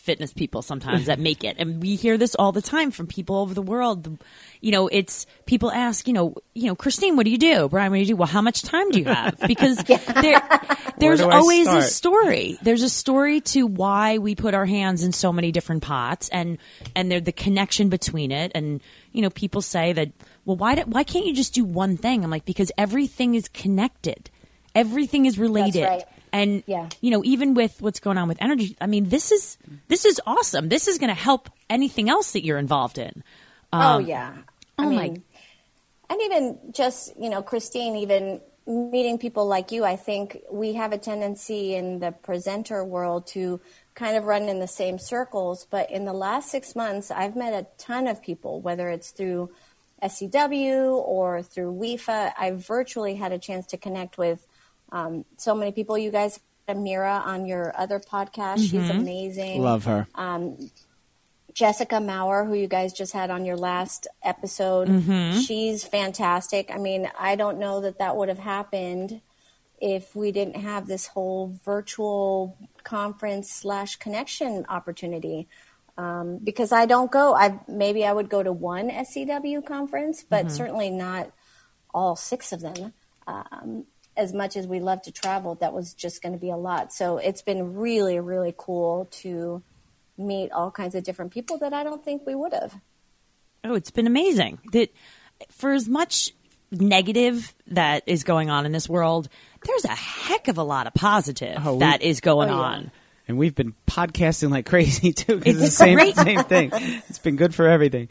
[0.00, 1.56] fitness people sometimes that make it.
[1.58, 4.18] And we hear this all the time from people over the world.
[4.60, 7.68] You know, it's people ask, you know, you know, Christine, what do you do?
[7.68, 8.16] Brian, what do you do?
[8.16, 9.38] Well, how much time do you have?
[9.50, 10.40] Because there,
[10.98, 11.82] there's always start?
[11.82, 12.58] a story.
[12.62, 16.58] There's a story to why we put our hands in so many different pots and,
[16.94, 18.52] and the connection between it.
[18.54, 18.80] And,
[19.12, 20.12] you know, people say that,
[20.44, 22.22] well, why, do, why can't you just do one thing?
[22.22, 24.30] I'm like, because everything is connected.
[24.74, 25.84] Everything is related.
[25.84, 26.04] Right.
[26.32, 26.88] And yeah.
[27.00, 30.20] you know, even with what's going on with energy, I mean, this is this is
[30.26, 30.68] awesome.
[30.68, 33.22] This is going to help anything else that you're involved in.
[33.72, 34.34] Oh, um, oh yeah.
[34.78, 35.20] I oh mean, my.
[36.10, 40.92] And even just you know, Christine, even meeting people like you, I think we have
[40.92, 43.60] a tendency in the presenter world to
[43.94, 45.66] kind of run in the same circles.
[45.70, 49.50] But in the last six months, I've met a ton of people, whether it's through
[50.02, 52.32] SCW or through WIFA.
[52.38, 54.46] I've virtually had a chance to connect with
[54.92, 55.96] um, so many people.
[55.96, 58.58] You guys Amira on your other podcast.
[58.58, 58.80] Mm-hmm.
[58.80, 59.62] She's amazing.
[59.62, 60.06] Love her.
[60.14, 60.70] Um,
[61.52, 65.40] Jessica Maurer, who you guys just had on your last episode, mm-hmm.
[65.40, 66.70] she's fantastic.
[66.72, 69.20] I mean, I don't know that that would have happened
[69.80, 75.48] if we didn't have this whole virtual conference slash connection opportunity.
[75.98, 80.46] Um, because I don't go, I maybe I would go to one SCW conference, but
[80.46, 80.54] mm-hmm.
[80.54, 81.30] certainly not
[81.92, 82.92] all six of them.
[83.26, 83.86] Um,
[84.20, 86.92] as much as we love to travel, that was just going to be a lot.
[86.92, 89.62] So it's been really, really cool to
[90.18, 92.76] meet all kinds of different people that I don't think we would have.
[93.64, 94.58] Oh, it's been amazing.
[94.72, 94.92] That
[95.50, 96.32] for as much
[96.70, 99.28] negative that is going on in this world,
[99.64, 102.60] there's a heck of a lot of positive oh, we, that is going oh, yeah.
[102.60, 102.90] on.
[103.26, 106.70] And we've been podcasting like crazy too because it's the same same thing.
[107.08, 108.10] It's been good for everything.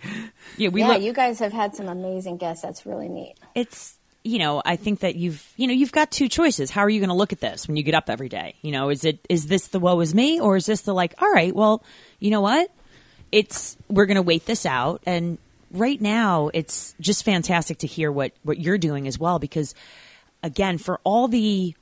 [0.57, 2.63] Yeah, we yeah, you guys have had some amazing guests.
[2.63, 3.35] That's really neat.
[3.53, 3.98] It's
[4.29, 6.69] you know, I think that you've, you know, you've got two choices.
[6.69, 8.53] How are you going to look at this when you get up every day?
[8.61, 11.15] You know, is it, is this the woe is me or is this the like,
[11.19, 11.83] all right, well,
[12.19, 12.69] you know what?
[13.31, 15.01] It's, we're going to wait this out.
[15.07, 15.39] And
[15.71, 19.73] right now it's just fantastic to hear what, what you're doing as well, because
[20.43, 21.73] again, for all the,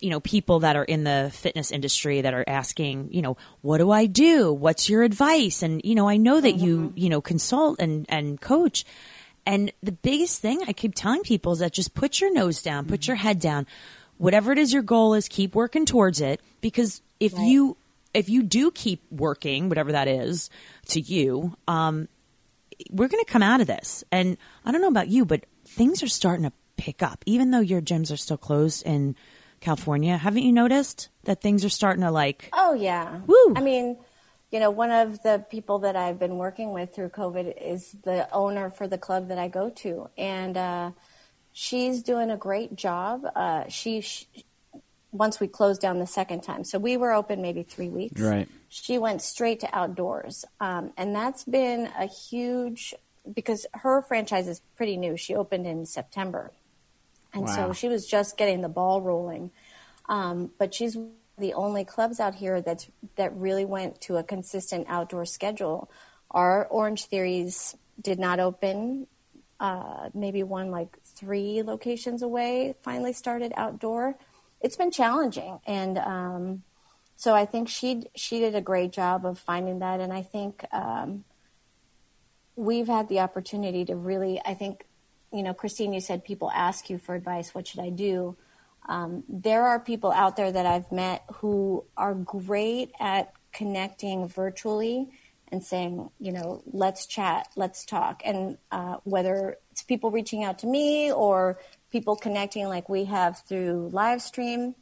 [0.00, 3.78] you know, people that are in the fitness industry that are asking, you know, what
[3.78, 4.52] do I do?
[4.52, 5.62] What's your advice?
[5.62, 6.64] And, you know, I know that mm-hmm.
[6.64, 8.84] you, you know, consult and, and coach
[9.46, 12.86] and the biggest thing I keep telling people is that just put your nose down,
[12.86, 13.66] put your head down.
[14.18, 17.46] Whatever it is your goal is, keep working towards it because if right.
[17.46, 17.76] you
[18.14, 20.50] if you do keep working, whatever that is
[20.88, 22.08] to you, um,
[22.90, 24.04] we're going to come out of this.
[24.12, 27.60] And I don't know about you, but things are starting to pick up, even though
[27.60, 29.16] your gyms are still closed in
[29.60, 30.16] California.
[30.16, 32.50] Haven't you noticed that things are starting to like?
[32.52, 33.20] Oh yeah.
[33.26, 33.54] Woo.
[33.56, 33.96] I mean,
[34.52, 38.30] you know, one of the people that I've been working with through COVID is the
[38.32, 40.90] owner for the club that I go to, and uh,
[41.52, 43.24] she's doing a great job.
[43.34, 44.26] Uh, she, she,
[45.10, 48.20] once we closed down the second time, so we were open maybe three weeks.
[48.20, 48.48] Right.
[48.68, 52.94] She went straight to outdoors, um, and that's been a huge
[53.34, 55.16] because her franchise is pretty new.
[55.16, 56.52] She opened in September,
[57.32, 57.54] And Wow.
[57.56, 59.50] so she was just getting the ball rolling.
[60.08, 60.96] Um, but she's
[61.38, 65.90] the only clubs out here that's that really went to a consistent outdoor schedule.
[66.30, 69.06] Our Orange Theories did not open.
[69.60, 74.16] Uh, maybe one like three locations away finally started outdoor.
[74.60, 76.62] It's been challenging, and um,
[77.16, 80.00] so I think she she did a great job of finding that.
[80.00, 81.24] And I think um,
[82.56, 84.40] we've had the opportunity to really.
[84.44, 84.84] I think
[85.32, 87.54] you know, Christine, you said people ask you for advice.
[87.54, 88.36] What should I do?
[88.88, 95.08] Um, there are people out there that I've met who are great at connecting virtually
[95.48, 98.22] and saying, you know, let's chat, let's talk.
[98.24, 101.58] And uh, whether it's people reaching out to me or
[101.90, 104.74] people connecting like we have through live stream,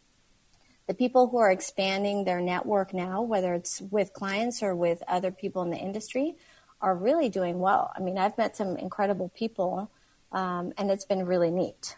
[0.86, 5.30] the people who are expanding their network now, whether it's with clients or with other
[5.30, 6.36] people in the industry,
[6.80, 7.92] are really doing well.
[7.94, 9.90] I mean, I've met some incredible people,
[10.32, 11.96] um, and it's been really neat.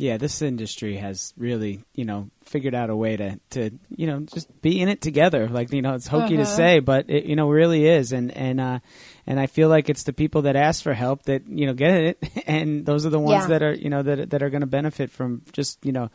[0.00, 4.20] Yeah, this industry has really, you know, figured out a way to, to, you know,
[4.20, 5.46] just be in it together.
[5.46, 8.12] Like, you know, it's hokey to say, but it, you know, really is.
[8.12, 8.78] And, and, uh,
[9.26, 11.90] and I feel like it's the people that ask for help that, you know, get
[11.90, 12.18] it.
[12.46, 13.48] And those are the ones Yeah.
[13.48, 16.08] that are, you know, that, that are going to benefit from just, you know,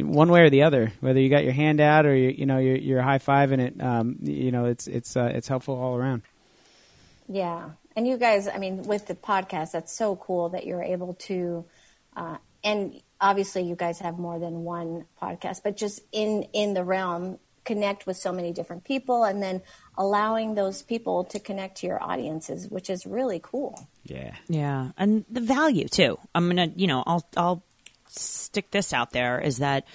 [0.00, 2.56] one way or the other, whether you got your hand out or you, you know,
[2.56, 3.78] you're, you're high fiving it.
[3.82, 6.22] Um, you know, it's, it's, uh, it's helpful all around.
[7.28, 7.70] Yeah.
[7.94, 11.66] And you guys, I mean, with the podcast, that's so cool that you're able to,
[12.16, 16.84] uh, and obviously you guys have more than one podcast, but just in, in the
[16.84, 19.60] realm, connect with so many different people and then
[19.98, 23.88] allowing those people to connect to your audiences, which is really cool.
[24.04, 24.34] Yeah.
[24.48, 26.18] Yeah, and the value too.
[26.34, 27.62] I'm gonna, you know, I'll I'll
[28.08, 29.86] stick this out there is that,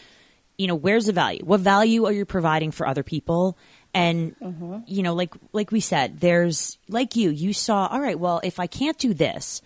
[0.57, 1.43] you know, where's the value?
[1.43, 3.57] What value are you providing for other people?
[3.93, 4.79] And mm-hmm.
[4.86, 7.88] you know, like like we said, there's like you, you saw.
[7.88, 9.62] All right, well, if I can't do this,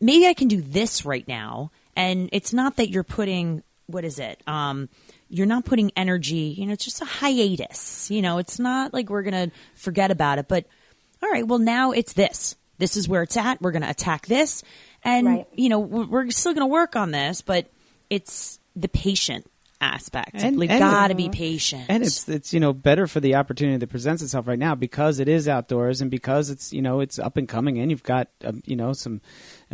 [0.00, 1.70] maybe I can do this right now.
[1.96, 4.42] And it's not that you're putting what is it?
[4.46, 4.88] Um,
[5.28, 6.54] you're not putting energy.
[6.56, 8.10] You know, it's just a hiatus.
[8.10, 10.64] You know, it's not like we're gonna forget about it, but
[11.22, 12.56] all right, well, now it's this.
[12.78, 13.62] This is where it's at.
[13.62, 14.62] We're going to attack this.
[15.04, 15.46] And, Right.
[15.54, 17.70] you know, we're we're still going to work on this, but
[18.10, 19.46] it's the patient
[19.80, 20.32] aspect.
[20.34, 21.84] And- we and- got to be patient.
[21.88, 25.20] and it's it's you know better for the opportunity that presents itself right now because
[25.20, 28.28] it is outdoors and because it's you know it's up and coming and you've got
[28.44, 29.20] um, you know some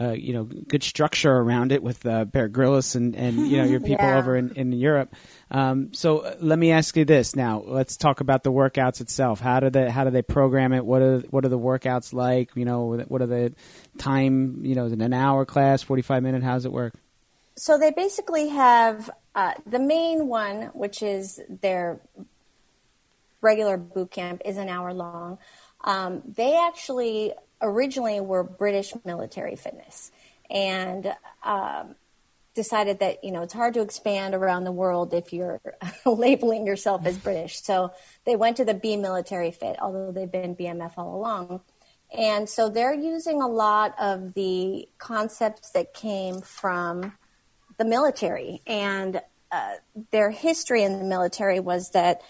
[0.00, 3.64] uh, you know good structure around it with uh, Bear Grylls and and you know
[3.64, 4.18] your people Yeah.
[4.18, 5.14] over in in Europe.
[5.50, 7.62] Um, so uh, let me ask you this now.
[7.66, 9.40] Let's talk about the workouts itself.
[9.40, 10.84] How do they how do they program it?
[10.84, 12.50] What are what are the workouts like?
[12.54, 13.52] You know what are the
[13.98, 14.64] time?
[14.64, 16.42] You know, is it an hour class, forty five minute?
[16.42, 16.94] How does it work?
[17.56, 22.00] So they basically have uh, the main one, which is their
[23.42, 25.38] regular boot camp, is an hour long.
[25.82, 30.10] Um, they actually originally were British military fitness
[30.50, 31.94] and um,
[32.54, 35.60] decided that you know it's hard to expand around the world if you're
[36.06, 37.62] labeling yourself as British.
[37.62, 37.92] So
[38.24, 41.60] they went to the B military fit, although they've been BMF all along.
[42.16, 47.12] And so they're using a lot of the concepts that came from
[47.78, 48.62] the military.
[48.66, 49.20] And
[49.52, 49.74] uh,
[50.10, 52.20] their history in the military was that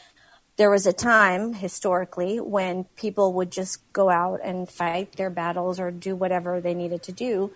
[0.60, 5.80] there was a time historically when people would just go out and fight their battles
[5.80, 7.50] or do whatever they needed to do.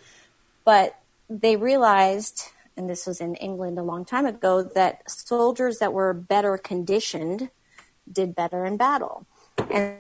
[0.64, 2.44] But they realized,
[2.78, 7.50] and this was in England a long time ago, that soldiers that were better conditioned
[8.10, 9.26] did better in battle.
[9.70, 9.98] And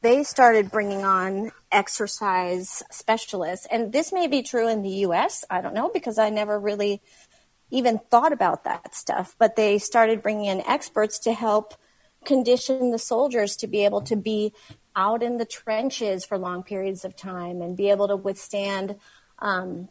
[0.00, 3.68] they started bringing on exercise specialists.
[3.70, 5.44] And this may be true in the US.
[5.48, 7.02] I don't know because I never really
[7.70, 9.36] even thought about that stuff.
[9.38, 11.74] But they started bringing in experts to help
[12.24, 14.52] condition the soldiers to be able to be
[14.94, 18.96] out in the trenches for long periods of time and be able to withstand
[19.38, 19.88] um,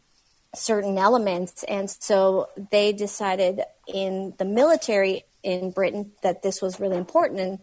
[0.53, 1.63] certain elements.
[1.63, 7.39] And so they decided in the military in Britain that this was really important.
[7.39, 7.59] And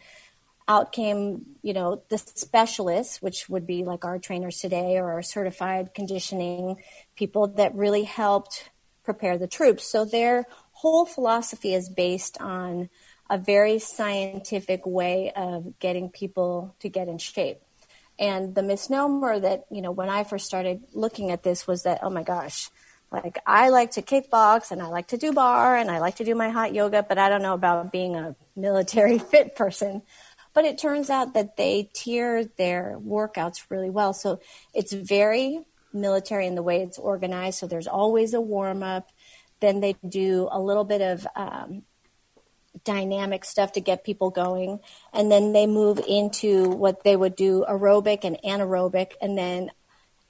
[0.67, 5.23] out came, you know, the specialists, which would be like our trainers today or our
[5.23, 6.77] certified conditioning
[7.17, 8.71] people that really helped
[9.05, 9.85] prepare the troops.
[9.85, 12.91] So their whole philosophy is based on
[13.31, 17.61] a very scientific way of getting people to get in shape.
[18.19, 22.01] And the misnomer that, you know, when I first started looking at this was that,
[22.03, 22.71] oh my gosh,
[23.11, 26.25] like I like to kickbox and I like to do barre and I like to
[26.25, 30.03] do my hot yoga, but I don't know about being a military fit person.
[30.53, 34.13] But it turns out that they tier their workouts really well.
[34.13, 34.41] So
[34.75, 35.61] it's very
[35.93, 37.59] military in the way it's organized.
[37.59, 39.11] So there's always a warm up.
[39.61, 41.83] Then they do a little bit of um,
[42.85, 44.81] dynamic stuff to get people going.
[45.13, 49.13] And then they move into what they would do aerobic and anaerobic.
[49.21, 49.71] And then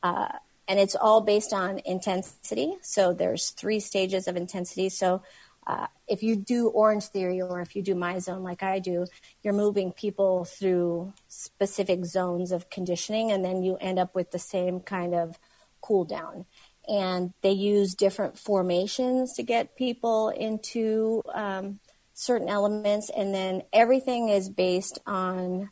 [0.02, 0.28] uh,
[0.68, 2.76] and it's all based on intensity.
[2.82, 4.90] So there's three stages of intensity.
[4.90, 5.22] So
[5.66, 9.06] uh, if you do Orangetheory or if you do MYZONE like I do,
[9.42, 14.38] you're moving people through specific zones of conditioning, and then you end up with the
[14.38, 15.38] same kind of
[15.80, 16.46] cool down.
[16.86, 21.80] And they use different formations to get people into um,
[22.18, 25.70] certain elements, and then everything is based on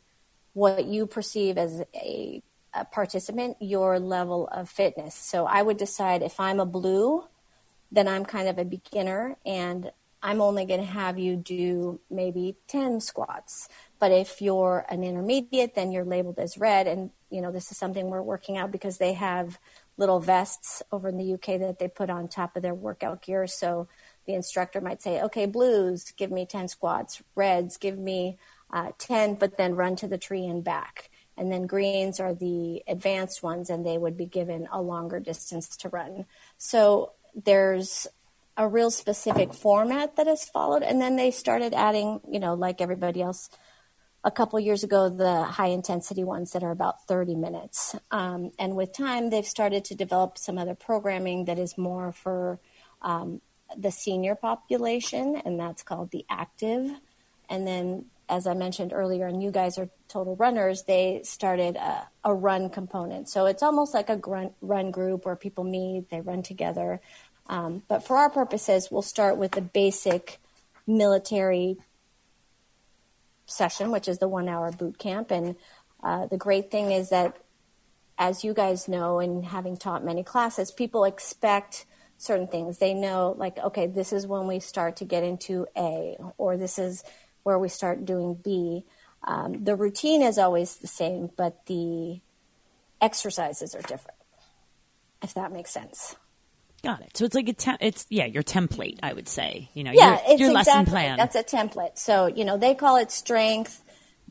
[0.53, 2.41] what you perceive as a,
[2.73, 5.13] a participant, your level of fitness.
[5.13, 7.25] So I would decide if I'm a blue
[7.91, 12.57] then I'm kind of a beginner and I'm only going to have you do maybe
[12.67, 13.69] 10 squats.
[13.99, 16.87] But if you're an intermediate, then you're labeled as red.
[16.87, 19.59] And, you know, this is something we're working out because they have
[19.95, 23.47] little vests over in the UK that they put on top of their workout gear.
[23.47, 23.87] So
[24.27, 27.23] the instructor might say, okay, blues, give me 10 squats.
[27.35, 28.37] Reds, give me
[28.71, 31.09] uh, 10, but then run to the tree and back.
[31.37, 35.77] And then greens are the advanced ones, and they would be given a longer distance
[35.77, 36.25] to run.
[36.57, 38.07] So there's
[38.57, 40.81] a real specific format that is followed.
[40.81, 43.49] And then they started adding, you know, like everybody else,
[44.23, 47.95] a couple years ago, the high intensity ones that are about 30 minutes.
[48.11, 52.59] Um, and with time, they've started to develop some other programming that is more for
[53.01, 53.41] um,
[53.75, 56.91] the senior population, and that's called the active.
[57.49, 62.07] And then, as I mentioned earlier, and you guys are total runners, they started a,
[62.23, 63.29] a run component.
[63.29, 67.01] So it's almost like a grunt, run group where people meet, they run together.
[67.47, 70.39] Um, but for our purposes, we'll start with the basic
[70.85, 71.77] military
[73.45, 75.31] session, which is the one hour boot camp.
[75.31, 75.55] And
[76.03, 77.37] uh, the great thing is that,
[78.17, 81.85] as you guys know, and having taught many classes, people expect
[82.17, 82.79] certain things.
[82.79, 86.79] They know, like, okay, this is when we start to get into A, or this
[86.79, 87.03] is
[87.43, 88.85] where we start doing B.
[89.23, 92.19] Um, the routine is always the same, but the
[93.01, 94.17] exercises are different,
[95.21, 96.15] if that makes sense.
[96.83, 97.17] Got it.
[97.17, 98.99] So it's like a te- it's yeah your template.
[99.01, 101.17] I would say you know yeah your, it's your exactly, lesson plan.
[101.17, 101.97] That's a template.
[101.97, 103.83] So you know they call it strength,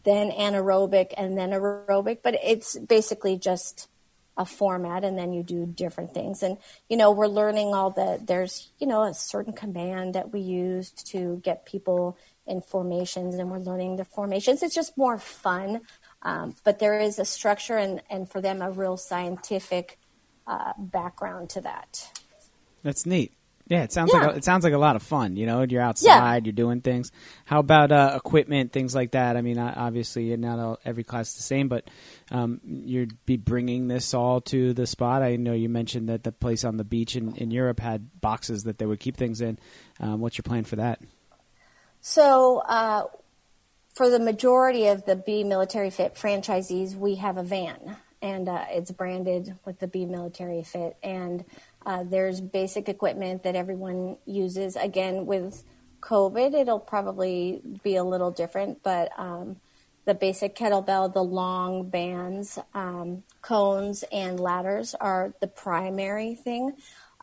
[0.05, 3.89] then anaerobic, and then aerobic, but it's basically just
[4.37, 6.43] a format and then you do different things.
[6.43, 10.41] And you know we're learning all the there's you know a certain command that we
[10.41, 14.63] use to get people in formations and we're learning the formations.
[14.63, 15.81] It's just more fun
[16.27, 19.99] um, but there is a structure and, and for them a real scientific
[20.47, 22.11] uh, background to that.
[22.83, 23.33] That's neat.
[23.69, 24.21] Yeah, it sounds Yeah.
[24.27, 25.35] like a, it sounds like a lot of fun.
[25.37, 27.11] You know, you're outside, you're doing things.
[27.45, 29.37] How about uh, equipment, things like that?
[29.37, 31.89] I mean, obviously, not all, every class is the same, but
[32.31, 35.23] um, you'd be bringing this all to the spot.
[35.23, 38.65] I know you mentioned that the place on the beach in, in Europe had boxes
[38.65, 39.59] that they would keep things in.
[39.99, 41.01] Um, what's your plan for that?
[42.01, 43.05] So, uh,
[43.95, 48.65] for the majority of the Be Military Fit franchisees, we have a van, and uh,
[48.69, 50.97] it's branded with the Be Military Fit.
[51.03, 51.45] And
[51.87, 54.75] uh, there's basic equipment that everyone uses.
[54.75, 55.63] Again, with
[56.01, 59.61] COVID, it'll probably be a little different, but um,
[60.05, 66.73] the basic kettlebell, the long bands, um, cones, and ladders are the primary thing.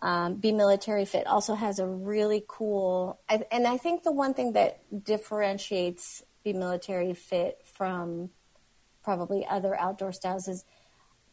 [0.01, 4.53] Um, Be Military Fit also has a really cool, and I think the one thing
[4.53, 8.29] that differentiates Be Military Fit from
[9.03, 10.63] probably other outdoor styles is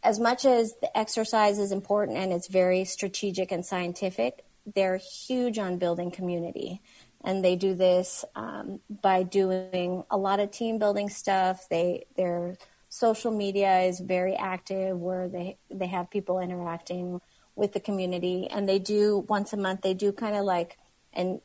[0.02, 5.58] as much as the exercise is important and it's very strategic and scientific, they're huge
[5.58, 6.80] on building community.
[7.22, 11.68] And they do this um, by doing a lot of team building stuff.
[11.68, 12.56] They their
[12.88, 17.20] social media is very active, where they they have people interacting
[17.56, 19.82] with the community, and they do once a month.
[19.82, 20.78] They do kind of like,
[21.12, 21.42] and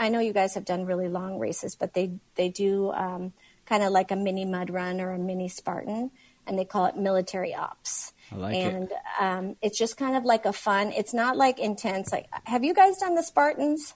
[0.00, 3.34] I know you guys have done really long races, but they they do um,
[3.66, 6.10] kind of like a mini mud run or a mini Spartan
[6.48, 8.12] and they call it military ops.
[8.32, 8.92] I like and it.
[9.20, 10.92] um, it's just kind of like a fun.
[10.92, 12.12] It's not like intense.
[12.12, 13.94] Like, have you guys done the Spartans?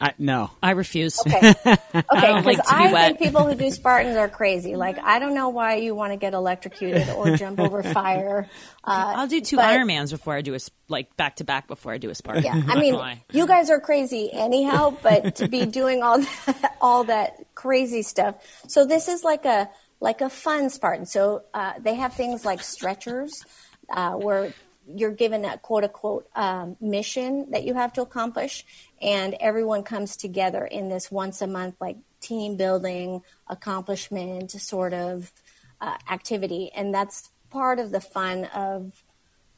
[0.00, 0.52] I, no.
[0.62, 1.18] I refuse.
[1.26, 1.76] Okay, okay.
[1.92, 3.06] don't like Because to be I, wet.
[3.06, 4.76] think people who do Spartans are crazy.
[4.76, 8.48] Like, I don't know why you want to get electrocuted or jump over fire.
[8.84, 11.92] Uh, I'll do two but- Ironmans before I do a like back to back before
[11.92, 12.44] I do a Spartan.
[12.44, 13.24] Yeah, I mean, lie.
[13.32, 18.36] you guys are crazy anyhow, but to be doing all that, all that crazy stuff.
[18.68, 19.68] So this is like a
[20.00, 21.06] like a fun Spartan.
[21.06, 23.44] So uh, they have things like stretchers,
[23.90, 24.52] uh, where
[24.86, 28.64] you're given a quote unquote um, mission that you have to accomplish,
[29.02, 35.32] and everyone comes together in this once a month like team building accomplishment sort of
[35.80, 39.04] uh, activity, and that's part of the fun of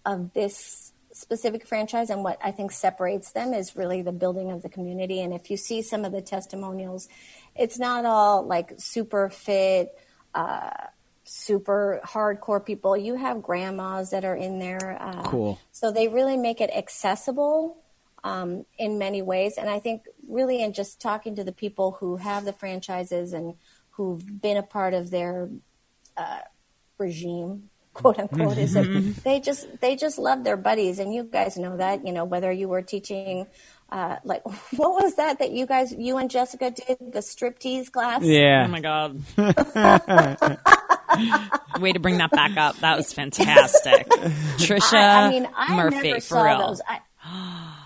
[0.04, 4.62] of this specific franchise and what I think separates them is really the building of
[4.62, 5.20] the community.
[5.20, 7.08] And if you see some of the testimonials,
[7.56, 9.92] it's not all like super fit,
[10.34, 10.70] uh,
[11.24, 12.96] super hardcore people.
[12.96, 14.98] You have grandmas that are in there.
[15.00, 15.58] Uh, Cool.
[15.72, 17.78] So they really make it accessible
[18.24, 19.56] um, in many ways.
[19.56, 23.54] And I think really in just talking to the people who have the franchises and
[23.90, 25.48] who've been a part of their
[26.16, 26.40] uh,
[26.98, 31.56] regime, quote unquote, is that they just they just love their buddies, and you guys
[31.56, 32.06] know that.
[32.06, 33.46] You know whether you were teaching.
[33.90, 34.42] Uh, like
[34.76, 38.22] what was that that you guys you and Jessica did the striptease class?
[38.22, 38.64] Yeah.
[38.66, 39.20] Oh my god.
[41.80, 42.76] Way to bring that back up.
[42.76, 44.06] That was fantastic.
[44.58, 46.58] Trisha I, I mean, I Murphy never for saw real.
[46.68, 46.80] those.
[46.88, 47.00] I,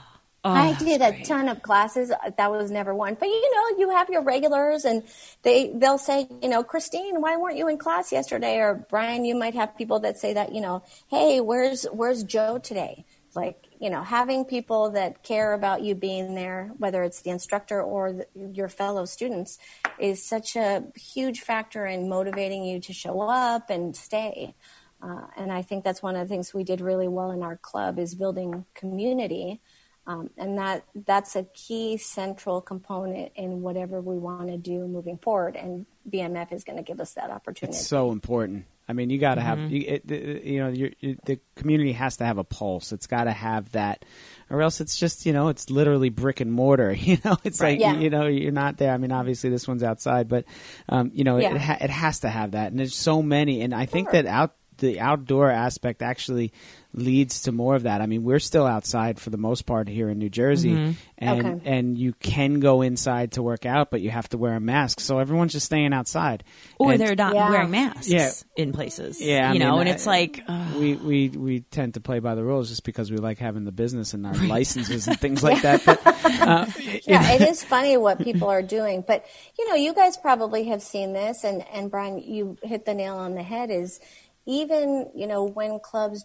[0.47, 2.13] I did a ton of classes.
[2.37, 3.15] That was never one.
[3.15, 5.03] But you know, you have your regulars, and
[5.43, 8.59] they they'll say, you know, Christine, why weren't you in class yesterday?
[8.59, 12.59] Or Brian, you might have people that say that, you know, hey, where's where's Joe
[12.59, 13.07] today?
[13.35, 17.83] Like you know, having people that care about you being there, whether it's the instructor
[17.83, 19.59] or the, your fellow students,
[19.99, 24.55] is such a huge factor in motivating you to show up and stay.
[25.03, 27.59] Uh, and I think that's one of the things we did really well in our
[27.59, 29.61] club is building community.
[30.07, 35.19] Um, and that that's a key central component in whatever we want to do moving
[35.19, 35.57] forward.
[35.57, 37.77] And BMF is going to give us that opportunity.
[37.77, 38.67] It's so important.
[38.89, 40.91] I mean, you got to have you, it, it- you know your,
[41.25, 42.93] the community has to have a pulse.
[42.93, 44.05] It's got to have that,
[44.51, 46.93] or else it's just you know it's literally brick and mortar.
[46.99, 47.95] You know, it's like Yeah.
[47.99, 48.93] you know you're not there.
[48.93, 50.45] I mean, obviously this one's outside, but
[50.89, 51.55] um, you know Yeah.
[51.55, 52.71] it ha- it has to have that.
[52.73, 56.53] And there's so many, and I think that out the outdoor aspect actually
[56.97, 58.01] leads to more of that.
[58.01, 61.61] I mean, we're still outside for the most part here in New Jersey, and Okay.
[61.69, 65.01] and you can go inside to work out, but you have to wear a mask.
[65.01, 66.45] So everyone's just staying outside.
[66.79, 67.51] or And- they're not Yeah.
[67.51, 68.31] wearing masks Yeah.
[68.57, 69.21] in places.
[69.21, 70.77] Yeah, I you know, mean, and I- it's like, ugh.
[70.77, 73.73] we, we we tend to play by the rules just because we like having the
[73.73, 75.83] business and our licenses and things like that.
[75.85, 76.67] But uh,
[77.07, 79.03] yeah, it is funny what people are doing.
[79.07, 79.25] But
[79.59, 83.17] you know, you guys probably have seen this, and and Brian, you hit the nail
[83.17, 83.71] on the head.
[83.71, 83.99] Is
[84.47, 86.25] even you know when clubs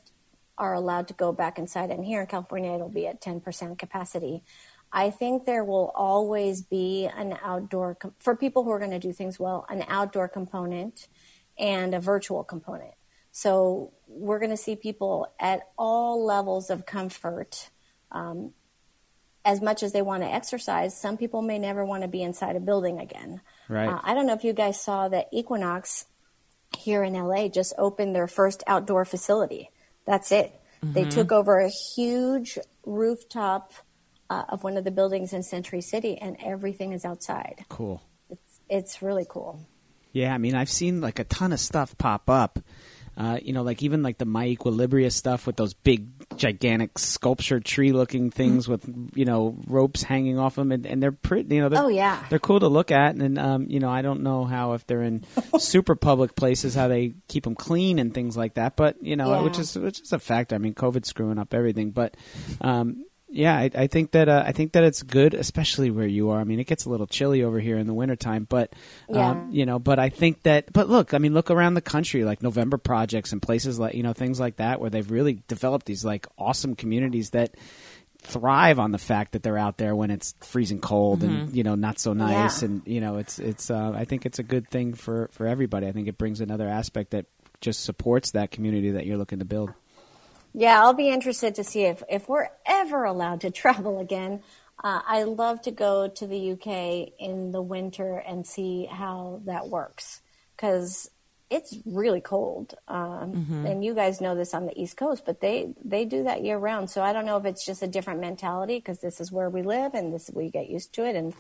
[0.58, 3.80] are allowed to go back inside, and here in California it'll be at ten percent
[3.80, 4.44] capacity.
[4.92, 9.00] I think there will always be an outdoor com- for people who are going to
[9.00, 11.08] do things well, an outdoor component
[11.58, 12.94] and a virtual component.
[13.32, 17.70] So we're going to see people at all levels of comfort
[19.46, 22.56] as much as they want to exercise, some people may never want to be inside
[22.56, 23.42] a building again.
[23.68, 23.90] Right.
[23.90, 26.06] Uh, I don't know if you guys saw that Equinox
[26.78, 29.70] here in LA just opened their first outdoor facility.
[30.06, 30.60] That's it.
[30.82, 33.74] They took over a huge rooftop
[34.30, 37.66] uh, of one of the buildings in Century City, and everything is outside.
[37.68, 38.02] cool.
[38.30, 39.60] It's it's really cool.
[40.14, 42.60] Yeah, I mean, I've seen like a ton of stuff pop up.
[43.18, 46.08] Uh, you know, like even like the My Equilibria stuff with those big,
[46.40, 48.84] gigantic sculpture tree-looking things with
[49.14, 51.54] you know ropes hanging off them, and, and they're pretty.
[51.56, 52.24] You know, they're, Oh, yeah.
[52.30, 55.04] they're cool to look at, and um, you know, I don't know how if they're
[55.04, 55.24] in
[55.60, 59.32] super public places how they keep them clean and things like that, but you know,
[59.34, 59.42] Yeah.
[59.42, 60.54] which is which is a fact.
[60.54, 62.16] I mean, COVID's screwing up everything, but.
[62.62, 66.30] Um, yeah, I, I think that uh, I think that it's good, especially where you
[66.32, 66.40] are.
[66.40, 68.74] I mean, it gets a little chilly over here in the wintertime, but
[69.08, 69.30] Yeah.
[69.32, 70.74] um, you know, but I think that.
[70.74, 74.04] But look, I mean, look around the country, like November projects and places like you
[74.04, 77.56] know things like that, where they've really developed these like awesome communities that
[78.22, 81.76] thrive on the fact that they're out there when it's freezing cold and you know
[81.76, 82.68] not so nice, Yeah.
[82.70, 83.70] and you know it's it's.
[83.72, 85.88] Uh, I think it's a good thing for for everybody.
[85.88, 87.26] I think it brings another aspect that
[87.62, 89.72] just supports that community that you're looking to build.
[90.60, 94.42] Yeah, I'll be interested to see if, if we're ever allowed to travel again.
[94.84, 99.70] Uh, I love to go to the UK in the winter and see how that
[99.70, 100.22] works
[100.56, 101.10] because
[101.50, 102.76] it's really cold.
[102.90, 106.44] Um, And you guys know this on the East Coast, but they, they do that
[106.44, 106.90] year round.
[106.90, 109.64] So I don't know if it's just a different mentality because this is where we
[109.64, 111.16] live and this we get used to it.
[111.16, 111.34] And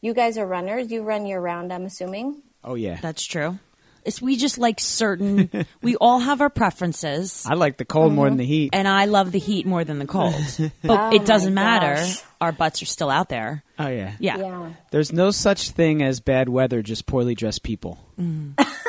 [0.00, 0.92] you guys are runners.
[0.92, 2.42] You run year round, I'm assuming.
[2.62, 3.58] Oh yeah, that's true.
[4.04, 5.50] It's, we just like certain.
[5.82, 7.46] we all have our preferences.
[7.48, 8.70] I like the cold more than the heat.
[8.72, 10.34] and I love the heat more than the cold.
[10.82, 11.94] But Oh it doesn't my matter.
[12.02, 12.22] gosh.
[12.40, 13.62] Our butts are still out there.
[13.78, 14.70] Oh yeah, Yeah, Yeah.
[14.90, 17.98] There's no such thing as bad weather, just poorly dressed people.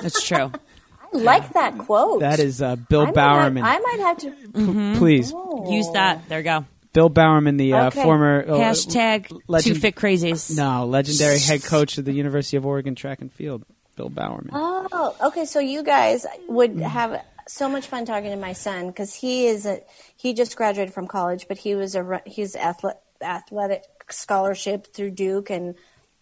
[0.01, 0.51] that's true.
[1.13, 2.21] I like that quote.
[2.21, 3.63] That is uh, Bill I might, Bowerman.
[3.65, 4.31] have, I might have to.
[4.31, 4.95] Mm-hmm.
[4.97, 5.33] Please,
[5.69, 6.27] Use that.
[6.29, 6.65] There you go.
[6.93, 8.01] Bill Bowerman, the uh, Okay.
[8.03, 10.55] former uh, Hashtag legend- two fit crazies.
[10.55, 13.65] no legendary head coach of the University of Oregon track and field,
[14.09, 14.49] Bowerman.
[14.53, 15.45] Oh, okay.
[15.45, 19.65] So you guys would have so much fun talking to my son because he is
[19.65, 19.81] a
[20.15, 25.49] he just graduated from college, but he was a he's athlete, athletic scholarship through Duke
[25.49, 25.75] and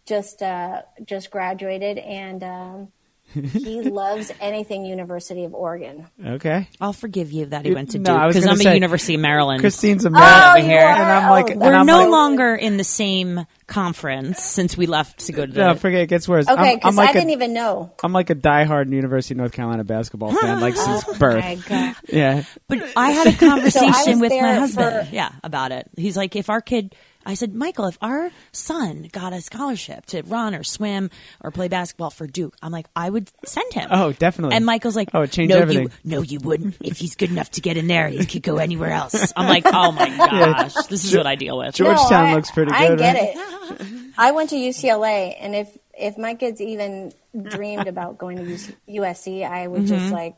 [0.06, 2.92] just uh, just graduated and um,
[3.34, 6.08] he loves anything University of Oregon.
[6.26, 6.68] Okay.
[6.82, 9.22] I'll forgive you that he went to no, Duke because I'm say, a University of
[9.22, 9.62] Maryland.
[9.62, 10.80] Christine's a Oh, man you here.
[10.80, 10.96] are?
[10.96, 14.88] And I'm like- Oh, We're I'm no like- longer in the same conference since we
[14.88, 15.60] left to go to the.
[15.60, 16.48] No, forget it gets worse.
[16.48, 17.92] Okay, I'm, I'm because like I didn't a, even know.
[18.04, 21.44] I'm like a diehard University of North Carolina basketball fan, like since oh birth.
[21.44, 21.96] My God.
[22.12, 22.44] Yeah.
[22.68, 25.08] But I had a conversation was with my husband.
[25.08, 25.88] for- yeah, about it.
[25.96, 26.96] He's like, if our kid,
[27.26, 31.10] I said, Michael, if our son got a scholarship to run or swim
[31.42, 33.88] or play basketball for Duke, I'm like, I would send him.
[33.92, 34.56] Oh, definitely.
[34.56, 35.84] And Michael's like, Oh, it changed no, everything.
[35.84, 36.78] You, no, you wouldn't.
[36.82, 39.34] If he's good enough to get in there, he could go anywhere else.
[39.36, 41.76] I'm like, oh my gosh, this is what I deal with.
[41.76, 42.80] George- Georgetown I- looks pretty good.
[42.80, 43.80] I get right?
[43.82, 44.14] it.
[44.18, 48.58] I went to UCLA, and if if my kids even dreamed about going to
[48.90, 49.88] USC, I would Mm-hmm.
[49.96, 50.36] just like.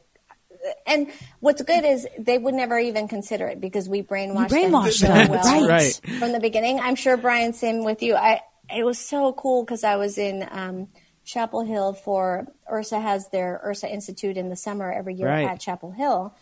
[0.86, 1.08] And
[1.40, 5.32] what's good is they would never even consider it because we brainwashed, brainwashed them so
[5.32, 5.70] well right.
[5.70, 6.20] Right.
[6.20, 6.80] from the beginning.
[6.80, 8.16] I'm sure Brian, same with you.
[8.16, 8.42] I
[8.76, 10.88] it was so cool because I was in um,
[11.26, 15.48] Chapel Hill for IHRSA has their IHRSA Institute in the summer every year Right.
[15.48, 16.34] at Chapel Hill,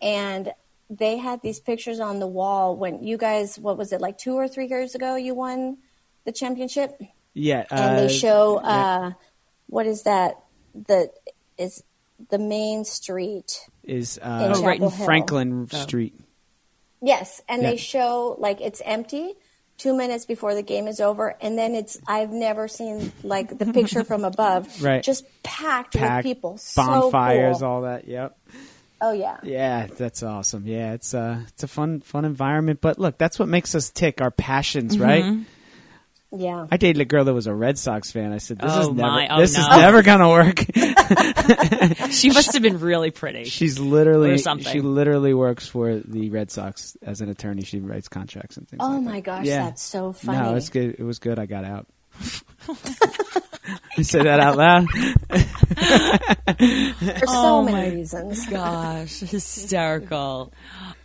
[0.00, 0.52] and
[0.90, 4.34] they had these pictures on the wall when you guys what was it like two
[4.34, 5.76] or three years ago you won
[6.24, 6.98] the championship
[7.34, 7.64] Yeah.
[7.70, 8.68] and uh, they show yeah.
[8.70, 9.12] uh,
[9.66, 10.36] what is that
[10.74, 11.10] the
[11.58, 11.82] is
[12.30, 15.04] the main street is in uh, Chapel right in Hill.
[15.06, 16.14] Franklin Street.
[17.00, 17.70] Yes, and Yeah.
[17.70, 19.34] they show like it's empty
[19.76, 23.66] two minutes before the game is over, and then it's I've never seen like the
[23.72, 25.02] picture from above, Right.
[25.02, 27.68] Just packed, Packed, with people, so bonfires, cool.
[27.68, 28.08] all that.
[28.08, 28.36] Yep.
[29.00, 30.66] Oh yeah, Yeah, that's awesome.
[30.66, 32.80] Yeah, it's uh it's a fun fun environment.
[32.80, 35.04] But look, that's what makes us tick, our passions, Mm-hmm.
[35.04, 35.46] right?
[36.30, 36.66] Yeah.
[36.70, 38.32] I dated a girl that was a Red Sox fan.
[38.32, 39.28] I said, "This Oh, is never my.
[39.30, 40.58] Oh, this is never gonna work."
[42.10, 43.44] She must have been really pretty.
[43.44, 44.70] She's literally something.
[44.72, 47.62] she literally works for the Red Sox as an attorney.
[47.62, 48.80] She writes contracts and things.
[48.82, 49.22] Oh like my that.
[49.24, 49.64] gosh, Yeah.
[49.64, 50.38] that's so funny.
[50.38, 50.96] No, it's good.
[50.98, 51.38] It was good.
[51.38, 51.86] I got out.
[53.96, 54.86] you say that out loud.
[57.18, 58.46] For so Oh many my reasons.
[58.46, 60.52] Gosh, hysterical.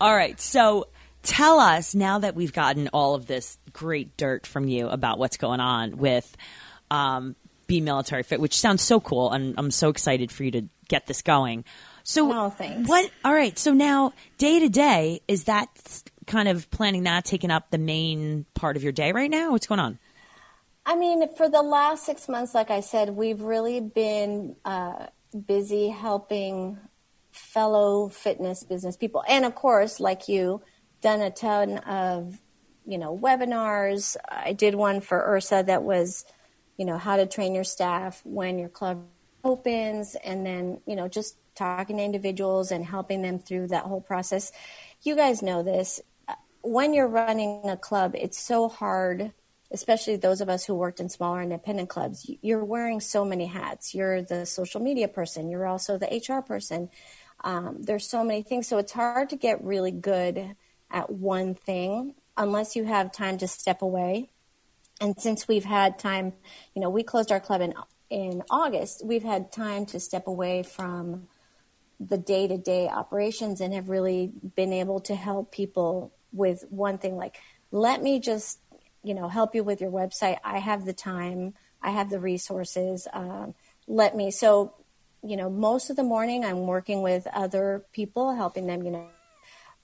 [0.01, 0.87] All right, so
[1.23, 5.37] tell us now that we've gotten all of this great dirt from you about what's
[5.37, 6.35] going on with
[6.91, 7.35] um,
[7.67, 11.07] Be Military Fit, which sounds so cool, and I'm so excited for you to get
[11.07, 11.63] this going.
[12.03, 12.87] So, Oh, thanks.
[12.89, 13.09] what?
[13.23, 15.69] All right, so now day to day is that
[16.27, 19.51] kind of planning that taking up the main part of your day right now?
[19.51, 19.99] What's going on?
[20.85, 25.07] I mean, for the last six months, like I said, we've really been uh,
[25.47, 26.77] busy helping
[27.31, 30.61] fellow fitness business people, and of course, like you,
[31.03, 32.39] done a ton of
[32.85, 34.15] you know webinars.
[34.27, 36.25] I did one for IHRSA that was,
[36.77, 39.05] you know, how to train your staff when your club
[39.43, 44.01] opens, and then you know just talking to individuals and helping them through that whole
[44.01, 44.51] process.
[45.03, 46.01] You guys know this.
[46.61, 49.33] When you're running a club, it's so hard
[49.73, 53.95] especially those of us who worked in smaller independent clubs, you're wearing so many hats.
[53.95, 56.89] You're the social media person, you're also the HR person.
[57.43, 58.67] Um, there's so many things.
[58.67, 60.55] So it's hard to get really good
[60.93, 64.29] at one thing unless you have time to step away.
[65.01, 66.33] And since we've had time,
[66.73, 67.73] you know, we closed our club in
[68.09, 71.27] in August, we've had time to step away from
[71.99, 76.99] the day to day operations and have really been able to help people with one
[76.99, 77.37] thing like,
[77.71, 78.59] let me just
[79.03, 80.37] you know help you with your website.
[80.43, 81.55] I have the time.
[81.81, 83.07] I have the resources.
[83.11, 83.55] Um,
[83.87, 84.73] let me so
[85.23, 89.07] you know most of the morning i'm working with other people helping them you know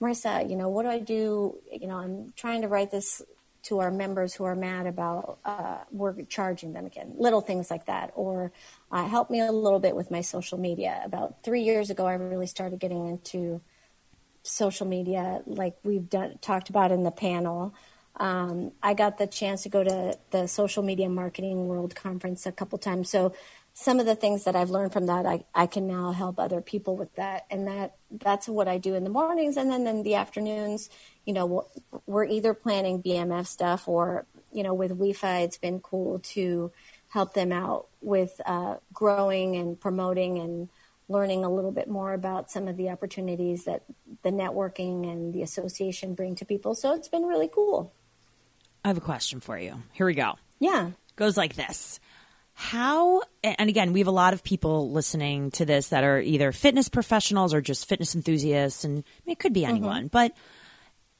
[0.00, 1.56] marissa you know what do i do?
[1.72, 3.22] You know i'm trying to write this
[3.62, 7.86] to our members who are mad about uh, we're charging them again little things like
[7.86, 8.10] that.
[8.14, 8.52] Or
[8.90, 11.02] uh, help me a little bit with my social media.
[11.04, 13.60] About three years ago i really started getting into
[14.42, 17.74] social media like we've done talked about in the panel.
[18.16, 22.52] Um, I got the chance to go to the Social Media Marketing World Conference a
[22.52, 23.08] couple times.
[23.08, 23.32] So
[23.72, 26.60] some of the things that I've learned from that, I, I can now help other
[26.60, 27.46] people with that.
[27.50, 29.56] And that that's what I do in the mornings.
[29.56, 30.90] And then in the afternoons,
[31.24, 31.66] you know,
[32.06, 36.72] we're either planning BMF stuff or, you know, with WIFA, it's been cool to
[37.08, 40.68] help them out with uh, growing and promoting and
[41.08, 43.82] learning a little bit more about some of the opportunities that
[44.22, 46.74] the networking and the association bring to people.
[46.74, 47.92] So it's been really cool.
[48.84, 49.82] I have a question for you.
[49.92, 50.38] Here we go.
[50.60, 50.90] Yeah.
[51.16, 51.98] Goes like this.
[52.62, 56.52] How, and again, we have a lot of people listening to this that are either
[56.52, 59.70] fitness professionals or just fitness enthusiasts, and I mean, it could be mm-hmm.
[59.70, 60.36] anyone, but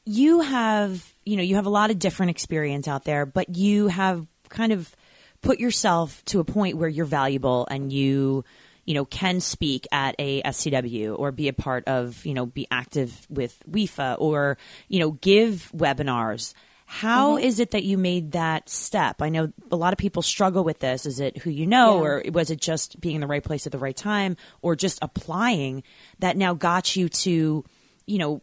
[0.05, 3.89] you have, you know, you have a lot of different experience out there, but you
[3.89, 4.95] have kind of
[5.41, 8.45] put yourself to a point where you're valuable and you,
[8.85, 12.67] you know, can speak at a SCW or be a part of, you know, be
[12.71, 16.53] active with WIFA or, you know, give webinars
[16.93, 17.45] How mm-hmm.
[17.45, 19.23] is it that you made that step?
[19.23, 21.07] I know a lot of people struggle with this.
[21.07, 22.03] Is it who you know, Yeah.
[22.03, 24.99] or was it just being in the right place at the right time, or just
[25.01, 25.85] applying
[26.19, 27.65] that now got you to,
[28.07, 28.43] you know,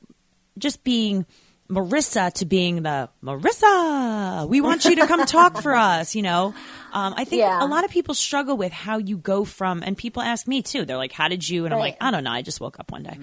[0.57, 1.25] just being
[1.69, 4.47] Marissa to being the Marissa.
[4.47, 6.15] We want you to come talk for us.
[6.15, 6.53] You know,
[6.93, 7.63] um, I think Yeah.
[7.63, 10.85] a lot of people struggle with how you go from, and people ask me too.
[10.85, 12.31] They're like, "How did you?" And I'm like, "I don't know.
[12.31, 13.17] I just woke up one day."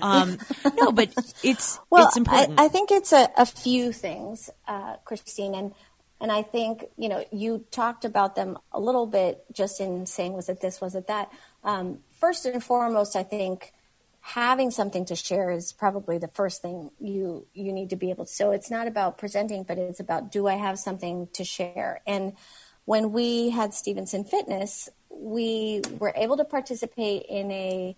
[0.00, 0.38] Um,
[0.76, 2.58] no, but it's Well, it's important.
[2.58, 5.74] I, I think it's a, a few things, uh, Christine, and
[6.20, 10.32] and I think you know you talked about them a little bit just in saying
[10.32, 11.30] was it this, was it that.
[11.64, 13.72] Um, first and foremost, I think
[14.34, 18.24] having something to share is probably the first thing you you need to be able
[18.24, 18.32] to.
[18.32, 22.00] So it's not about presenting, but it's about do I have something to share?
[22.06, 22.34] And
[22.84, 27.96] when we had Stevenson Fitness, we were able to participate in a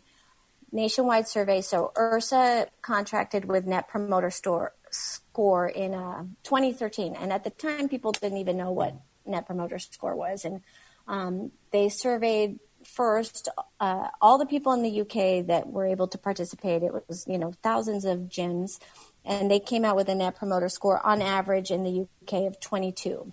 [0.72, 1.60] nationwide survey.
[1.60, 7.90] So IHRSA contracted with Net Promoter Store Score in uh, 2013, and at the time,
[7.90, 8.94] people didn't even know what
[9.26, 10.62] Net Promoter Score was, and
[11.06, 13.48] um, they surveyed first
[13.80, 16.82] uh, all the people in the UK that were able to participate.
[16.82, 18.78] It was you know thousands of gyms,
[19.24, 22.60] and they came out with a Net Promoter Score on average in the UK of
[22.60, 23.32] 22.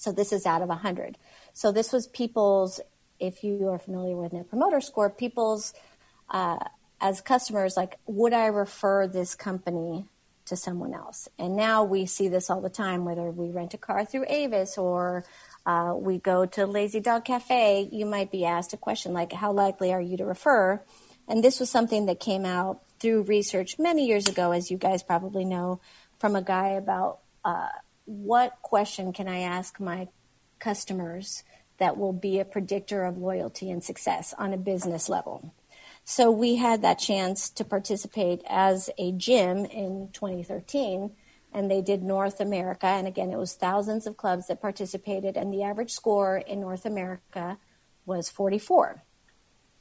[0.00, 1.18] So this is out of 100.
[1.52, 2.80] So this was people's,
[3.18, 5.74] if you are familiar with Net Promoter Score, people's,
[6.30, 6.56] uh,
[7.02, 10.06] as customers, like, would I refer this company
[10.46, 11.28] to someone else?
[11.38, 14.78] And now we see this all the time, whether we rent a car through Avis
[14.78, 15.24] or
[15.66, 19.52] uh, we go to Lazy Dog Cafe, you might be asked a question like, how
[19.52, 20.82] likely are you to refer?
[21.28, 25.02] And this was something that came out through research many years ago, as you guys
[25.02, 25.80] probably know,
[26.18, 27.68] from a guy about uh,
[28.04, 30.08] what question can I ask my
[30.58, 31.44] customers
[31.78, 35.54] that will be a predictor of loyalty and success on a business level.
[36.04, 41.12] So we had that chance to participate as a gym in 2013,
[41.52, 42.86] and they did North America.
[42.86, 46.86] And again, it was thousands of clubs that participated, and the average score in North
[46.86, 47.58] America
[48.06, 49.02] was 44.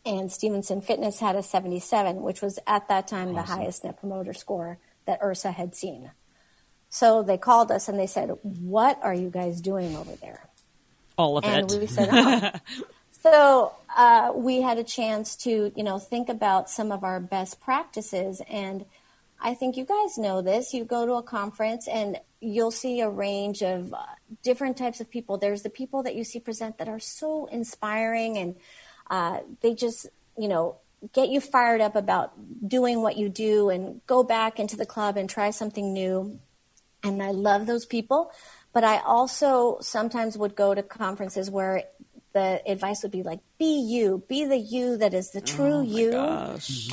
[0.05, 4.33] And Stevenson Fitness had a 77, which was at that time the highest net promoter
[4.33, 6.11] score that IHRSA had seen.
[6.89, 10.49] So they called us and they said, What are you guys doing over there?
[11.17, 11.79] All of and it.
[11.79, 12.51] we said, oh.
[13.11, 17.59] so uh, we had a chance to, you know, think about some of our best
[17.59, 18.41] practices.
[18.49, 18.85] And
[19.41, 20.73] I think you guys know this.
[20.73, 24.03] You go to a conference and you'll see a range of uh,
[24.43, 25.37] different types of people.
[25.37, 28.55] There's the people that you see present that are so inspiring and
[29.09, 30.77] uh, they just, you know,
[31.13, 32.33] get you fired up about
[32.67, 36.39] doing what you do and go back into the club and try something new
[37.03, 38.31] and I love those people.
[38.73, 41.83] But I also sometimes would go to conferences where
[42.33, 46.11] the advice would be like, be you, be the you that is the true you.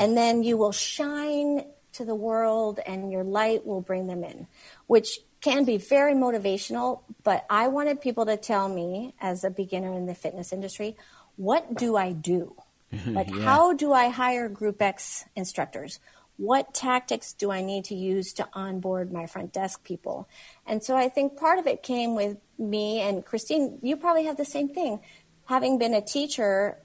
[0.01, 1.65] And then you will shine
[1.97, 4.47] to the world and your light will bring them in,
[4.87, 7.03] which can be very motivational.
[7.23, 10.97] But I wanted people to tell me, as a beginner in the fitness industry,
[11.37, 12.57] what do I do?
[13.07, 15.99] Like, how do I hire Group X instructors?
[16.39, 20.29] What tactics do I need to use to onboard my front desk people?
[20.67, 23.81] And so I think part of it came with me and Christine.
[23.83, 25.01] You probably have the same thing.
[25.47, 26.79] Having been a teacher,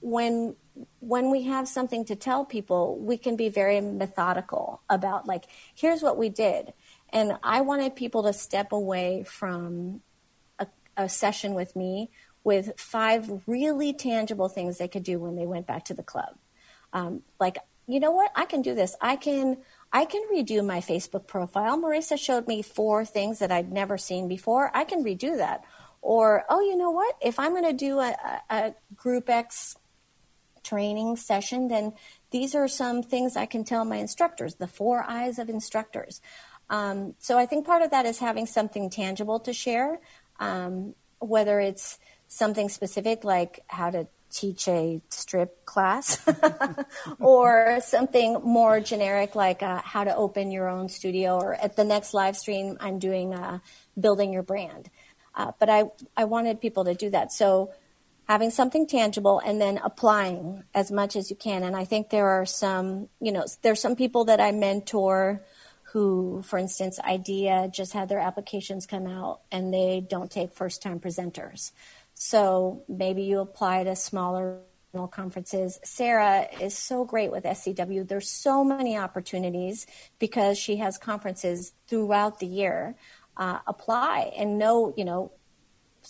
[0.00, 0.56] when
[1.00, 5.44] when we have something to tell people, we can be very methodical about like,
[5.74, 6.72] here's what we did.
[7.10, 10.00] And I wanted people to step away from
[10.58, 10.66] a,
[10.96, 12.10] a session with me
[12.44, 16.36] with five really tangible things they could do when they went back to the club.
[16.92, 18.30] Um, like, you know what?
[18.34, 18.96] I can do this.
[19.00, 19.58] I can
[19.92, 21.78] I can redo my Facebook profile.
[21.78, 24.70] Marissa showed me four things that I'd never seen before.
[24.74, 25.64] I can redo that.
[26.00, 27.14] Or, oh, you know what?
[27.20, 28.16] If I'm going to do a,
[28.50, 29.76] a, a Group X
[30.62, 31.92] training session, then
[32.30, 36.20] these are some things I can tell my instructors, the four eyes of instructors.
[36.70, 40.00] Um, so I think part of that is having something tangible to share,
[40.40, 41.98] um, whether it's
[42.28, 46.26] something specific like how to teach a strip class
[47.20, 51.84] or something more generic like uh, how to open your own studio or at the
[51.84, 53.58] next live stream i'm doing uh,
[54.00, 54.88] building your brand
[55.34, 55.84] uh, but I,
[56.16, 57.72] I wanted people to do that so
[58.28, 62.28] having something tangible and then applying as much as you can and i think there
[62.28, 65.42] are some you know there's some people that i mentor
[65.92, 70.82] who for instance IDEA just had their applications come out and they don't take first
[70.82, 71.72] time presenters
[72.14, 74.60] so maybe you apply to smaller
[75.10, 75.80] conferences.
[75.84, 78.06] Sarah is so great with SCW.
[78.06, 79.86] There's so many opportunities
[80.18, 82.94] because she has conferences throughout the year.
[83.34, 85.32] Uh, apply and know, you know,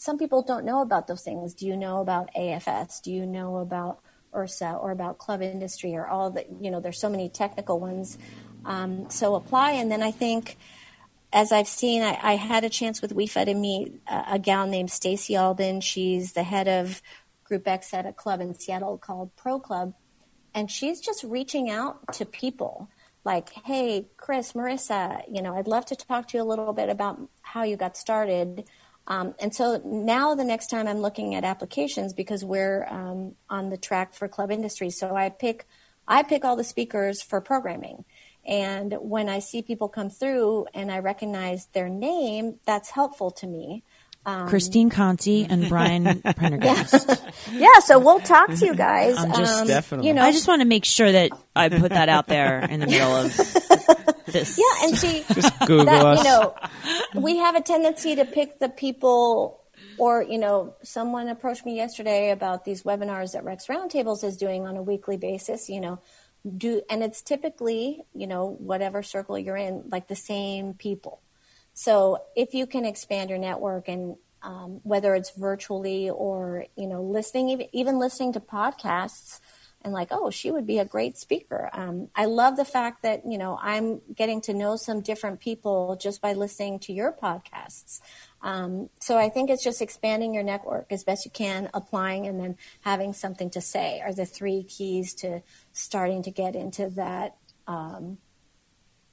[0.02, 1.54] some people don't know about those things.
[1.54, 3.00] Do you know about AFS?
[3.02, 4.00] Do you know about
[4.34, 8.18] IHRSA or about club industry or all the, you know, there's so many technical ones.
[8.64, 9.72] Um, so apply.
[9.72, 10.56] And then I think
[11.32, 14.66] as I've seen, I, I, had a chance with WIFA to meet a, a gal
[14.66, 15.80] named Stacy Alden.
[15.80, 17.00] She's the head of
[17.44, 19.94] Group X at a club in Seattle called Pro Club.
[20.52, 22.88] And she's just reaching out to people
[23.24, 26.88] like, hey, Chris, Marissa, you know, I'd love to talk to you a little bit
[26.88, 28.68] about how you got started.
[29.06, 33.70] Um, and so now the next time I'm looking at applications because we're um, on
[33.70, 34.90] the track for club industry.
[34.90, 35.66] So I pick,
[36.06, 38.04] I pick all the speakers for programming.
[38.44, 43.46] And when I see people come through and I recognize their name, that's helpful to
[43.46, 43.84] me.
[44.24, 47.06] Um, Christine Conti and Brian Prendergast.
[47.08, 47.16] Yeah.
[47.52, 49.16] yeah, so we'll talk to you guys.
[49.18, 50.08] I'm just um, definitely.
[50.08, 52.80] You know, I just want to make sure that I put that out there in
[52.80, 54.58] the middle of this.
[54.58, 56.18] Yeah, and see, just Google that, us.
[56.18, 56.54] You know,
[57.14, 59.58] we have a tendency to pick the people.
[59.98, 64.66] Or, you know, someone approached me yesterday about these webinars that Rex Roundtables is doing
[64.66, 65.98] on a weekly basis, you know,
[66.56, 71.20] do, and it's typically, you know, whatever circle you're in, like the same people
[71.74, 77.02] so if you can expand your network and um, whether it's virtually or you know
[77.02, 79.40] listening, even listening to podcasts,
[79.84, 81.70] and like, oh, she would be a great speaker.
[81.72, 85.96] Um, I love the fact that you know I'm getting to know some different people
[86.00, 88.00] just by listening to your podcasts.
[88.42, 92.40] Um, so I think it's just expanding your network as best you can, applying, and
[92.40, 97.36] then having something to say are the three keys to starting to get into that
[97.66, 98.18] um,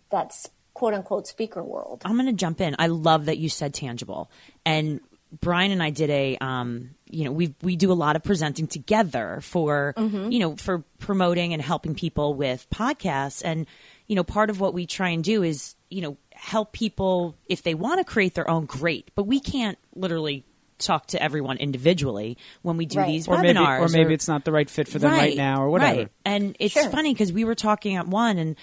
[0.10, 0.34] that
[0.74, 2.02] quote unquote speaker world.
[2.06, 2.76] I'm going to jump in.
[2.80, 4.32] I love that you said tangible.
[4.66, 5.02] And
[5.42, 8.68] Brian and I did a, um, you know, we we do a lot of presenting
[8.68, 10.32] together for, mm-hmm.
[10.32, 13.42] you know, for promoting and helping people with podcasts.
[13.46, 13.68] And,
[14.08, 17.64] you know, part of what we try and do is, you know, help people if
[17.64, 19.12] they want to create their own, great.
[19.14, 20.46] But we can't literally
[20.80, 23.08] talk to everyone individually when we do right.
[23.08, 23.44] these or webinars.
[23.44, 25.70] Maybe, or maybe or, it's not the right fit for them right, right now or
[25.70, 26.00] whatever.
[26.00, 26.10] Right.
[26.26, 26.90] And it's sure.
[26.90, 28.56] funny because we were talking at one and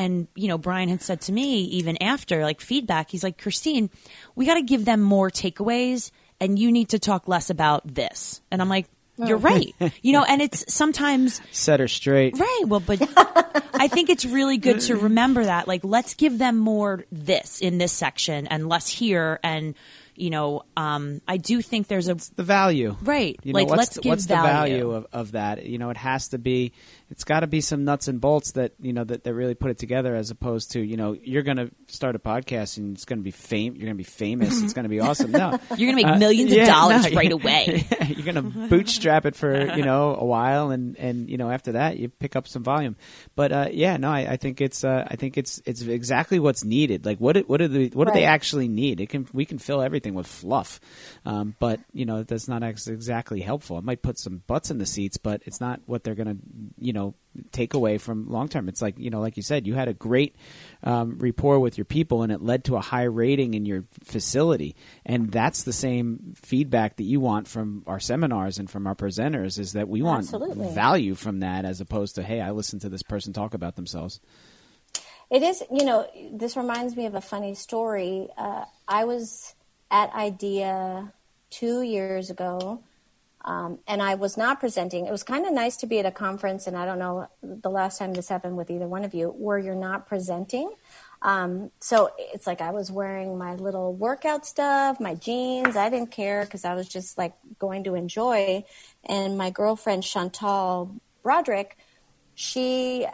[0.00, 3.90] and you know brian had said to me even after like feedback he's like christine
[4.34, 8.40] we got to give them more takeaways and you need to talk less about this
[8.50, 8.86] and i'm like
[9.18, 9.40] you're oh.
[9.40, 13.00] right you know and it's sometimes set her straight right well but
[13.74, 17.76] i think it's really good to remember that like let's give them more this in
[17.76, 19.74] this section and less here and
[20.20, 23.40] you know, um, I do think there's a it's the value, right?
[23.42, 24.74] You know, like what's let's the, give what's value.
[24.74, 25.64] the value of, of that?
[25.64, 26.72] You know, it has to be
[27.10, 29.70] it's got to be some nuts and bolts that you know that, that really put
[29.70, 33.04] it together as opposed to you know you're going to start a podcast and it's
[33.04, 35.30] going to be fame you're going to be famous it's going to be awesome.
[35.30, 35.58] No.
[35.76, 37.86] You're going to make uh, millions yeah, of dollars no, right away.
[38.08, 41.72] You're going to bootstrap it for you know a while and and you know after
[41.72, 42.96] that you pick up some volume.
[43.34, 46.64] But uh, yeah no I, I think it's uh, I think it's it's exactly what's
[46.64, 47.04] needed.
[47.04, 48.14] Like what what do the what right.
[48.14, 49.00] do they actually need?
[49.00, 50.80] It can we can fill everything with fluff.
[51.24, 53.78] Um, but you know that's not exactly helpful.
[53.78, 56.36] It might put some butts in the seats but it's not what they're going to
[56.78, 56.99] you know
[57.52, 58.68] take away from long term.
[58.68, 60.36] It's like you know, like you said, you had a great
[60.82, 64.74] um, rapport with your people, and it led to a high rating in your facility.
[65.04, 69.58] And that's the same feedback that you want from our seminars and from our presenters.
[69.58, 70.74] Is that we want Absolutely.
[70.74, 74.20] value from that, as opposed to hey, I listened to this person talk about themselves.
[75.30, 78.28] It is, you know, this reminds me of a funny story.
[78.36, 79.54] Uh, I was
[79.88, 81.12] at IDEA
[81.50, 82.82] two years ago
[83.42, 85.06] um, and I was not presenting.
[85.06, 87.70] It was kind of nice to be at a conference, and I don't know the
[87.70, 90.70] last time this happened with either one of you, where you're not presenting.
[91.22, 95.76] Um, so it's like I was wearing my little workout stuff, my jeans.
[95.76, 98.64] I didn't care because I was just like going to enjoy.
[99.04, 101.76] And my girlfriend Chantal Broderick,
[102.34, 103.06] she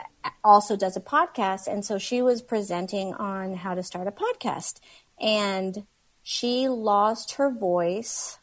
[0.42, 4.80] also does a podcast, and so she was presenting on how to start a podcast,
[5.20, 5.86] and
[6.22, 8.38] she lost her voice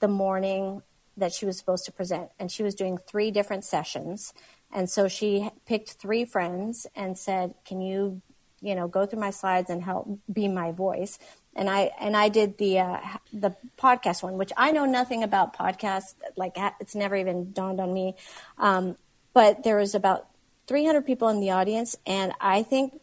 [0.00, 0.82] the morning
[1.16, 4.32] that she was supposed to present, and she was doing three different sessions.
[4.72, 8.20] And so she picked three friends and said, "Can you,
[8.60, 11.18] you know, go through my slides and help be my voice?"
[11.54, 13.00] And I and I did the uh,
[13.32, 16.14] the podcast one, which I know nothing about podcasts.
[16.36, 18.16] Like it's never even dawned on me.
[18.58, 18.96] Um,
[19.32, 20.26] but there was about
[20.66, 23.02] 300 people in the audience, and I think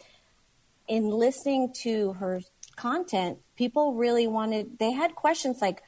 [0.88, 2.42] in listening to her
[2.76, 4.80] content, people really wanted.
[4.80, 5.82] They had questions like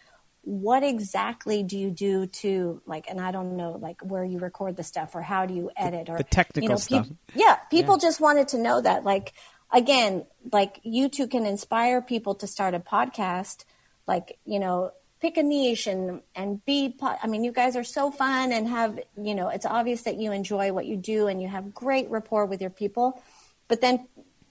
[0.45, 4.77] what exactly do you do to like and i don't know like where you record
[4.77, 7.95] the stuff or how do you edit or the technical you know, stuff yeah people
[7.95, 8.07] yeah.
[8.07, 9.33] just wanted to know that like
[9.73, 13.65] again like you two can inspire people to start a podcast
[14.07, 18.11] like you know pick a niche and and be i mean you guys are so
[18.11, 21.47] fun and have you know it's obvious that you enjoy what you do and you
[21.47, 23.19] have great rapport with your people
[23.67, 24.07] but then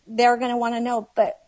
[0.09, 1.39] they're going to want to know but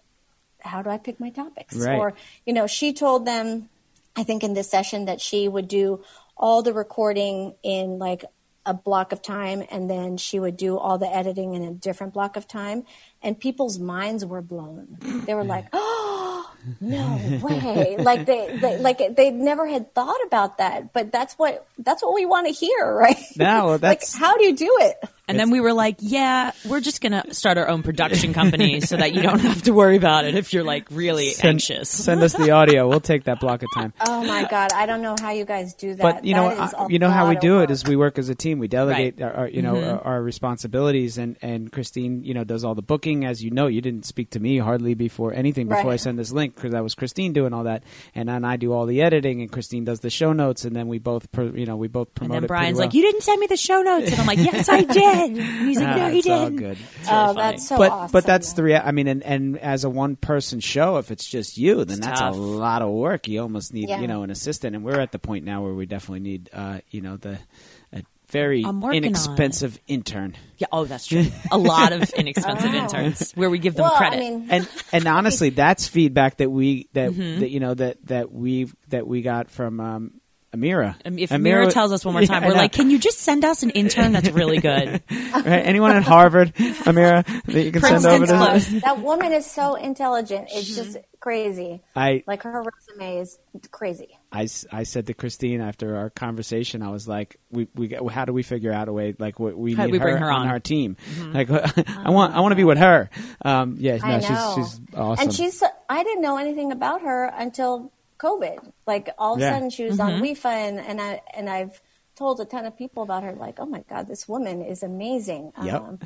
[0.61, 1.99] how do i pick my topics right.
[1.99, 3.69] or you know she told them
[4.17, 6.03] I think in this session that she would do
[6.37, 8.25] all the recording in like
[8.65, 12.13] a block of time and then she would do all the editing in a different
[12.13, 12.85] block of time
[13.27, 14.97] and people's minds were blown
[15.27, 16.51] they were like oh
[16.81, 21.67] no way like they, they like they never had thought about that but that's what
[21.79, 24.97] that's what we want to hear right No, that's- like how do you do it
[25.29, 28.81] And then we were like, yeah, we're just going to start our own production company
[28.81, 31.91] so that you don't have to worry about it if you're like really Send, anxious.
[31.91, 32.87] send us the audio.
[32.89, 33.93] We'll take that block of time.
[34.07, 36.69] oh my god i don't know how you guys do that but you know, That
[36.69, 37.71] is I- a you know how we do it work.
[37.71, 38.61] is we work as a team.
[38.61, 39.27] We delegate Right.
[39.27, 39.91] our, our, you know, mm-hmm.
[40.07, 43.16] our, our responsibilities, and and Christine, you know, does all the booking.
[43.25, 45.93] As you know, you didn't speak to me hardly before anything before Right.
[45.95, 47.83] I send this link because that was Christine doing all that,
[48.15, 50.89] and then I do all the editing, and Christine does the show notes, and then
[50.89, 52.87] we both, pro, you know, we both And promote then it Brian's well.
[52.87, 54.11] like, you didn't send me the show notes.
[54.11, 55.31] And I'm like, yes, I did.
[55.31, 55.37] And
[55.69, 56.57] he's like, Ah, no, he it's didn't.
[56.57, 56.79] good.
[56.79, 57.37] It's really oh funny.
[57.37, 60.17] that's so but awesome but that's the rea- I mean, and, and as a one
[60.17, 62.35] person show, if it's just you, then It's that's tough.
[62.35, 63.29] a lot of work.
[63.29, 64.01] You almost need Yeah.
[64.01, 66.79] you know an assistant, and we're at the point now where we definitely need uh,
[66.91, 67.39] you know the
[67.86, 67.86] a
[68.31, 69.07] very I'm working on it.
[69.07, 70.37] inexpensive intern.
[70.59, 71.27] Yeah, oh, that's true.
[71.53, 72.75] A lot of inexpensive Oh.
[72.83, 74.17] interns where we give them well credit.
[74.17, 77.41] i mean And and honestly, that's feedback that we that Mm-hmm.
[77.41, 79.81] that you know that that we that we got from.
[79.81, 80.21] Um,
[80.55, 80.95] Amira.
[81.05, 83.63] If Amira tells us one more time, Yeah, we're like, can you just send us
[83.63, 85.03] an intern that's really good?
[85.11, 85.45] Right?
[85.47, 88.33] anyone at Harvard, Amira, that you can send over to.
[88.33, 88.81] close.
[88.81, 93.39] that woman is so intelligent it's just crazy I like her resume is
[93.71, 97.89] crazy I, s- I said to Christine after our conversation, I was like, we, we
[98.11, 100.43] how do we figure out a way like we, we need we bring her on
[100.43, 100.49] on?
[100.49, 100.97] our team?
[101.33, 103.09] Like I want I want to be with her.
[103.45, 104.55] Um, yeah, no, I know.
[104.57, 105.23] she's she's awesome.
[105.29, 108.73] And she's I didn't know anything about her until COVID.
[108.87, 109.51] Like all of Yeah.
[109.51, 111.81] a sudden she was on WIFA and, and I and I've
[112.17, 115.53] told a ton of people about her like, "Oh my god, this woman is amazing."
[115.57, 115.99] Um,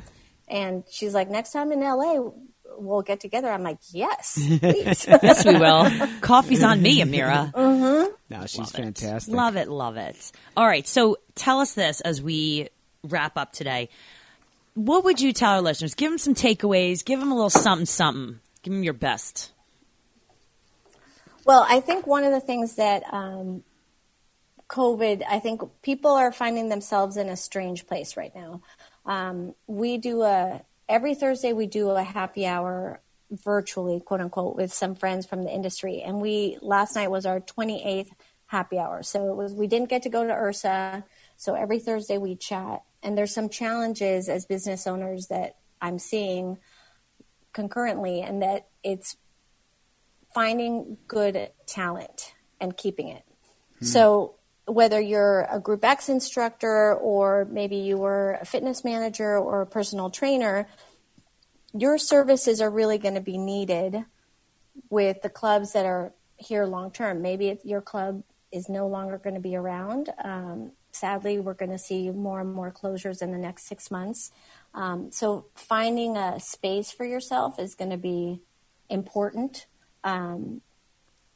[0.47, 2.31] and she's like, "Next time in LA,
[2.77, 5.89] we'll get together." I'm like, "Yes, yes, we will.
[6.21, 7.51] Coffee's on me, Amira.
[8.29, 9.33] no, she's fantastic.
[9.33, 10.31] Love it, love it.
[10.55, 12.69] All right, so tell us this as we
[13.03, 13.89] wrap up today.
[14.73, 15.95] What would you tell our listeners?
[15.95, 17.03] Give them some takeaways.
[17.03, 18.39] Give them a little something, something.
[18.63, 19.51] Give them your best.
[21.45, 23.63] Well, I think one of the things that um,
[24.69, 28.61] COVID, I think people are finding themselves in a strange place right now.
[29.05, 30.61] Um, we do a
[30.91, 32.99] every Thursday we do a happy hour
[33.31, 37.39] virtually, quote unquote, with some friends from the industry, and we last night was our
[37.39, 38.09] 28th
[38.47, 39.01] happy hour.
[39.01, 41.03] So it was we didn't get to go to IHRSA,
[41.37, 46.57] so every Thursday we chat, and there's some challenges as business owners that I'm seeing
[47.53, 49.15] concurrently, and that it's
[50.35, 53.23] finding good talent and keeping it.
[53.79, 53.85] Hmm.
[53.85, 54.35] So
[54.65, 59.65] whether you're a group X instructor or maybe you were a fitness manager or a
[59.65, 60.67] personal trainer,
[61.73, 64.05] your services are really going to be needed
[64.89, 67.21] with the clubs that are here long term.
[67.21, 70.09] Maybe your club is no longer going to be around.
[70.23, 74.31] Um, sadly, we're going to see more and more closures in the next six months.
[74.73, 78.41] Um, so finding a space for yourself is going to be
[78.89, 79.67] important
[80.03, 80.61] um,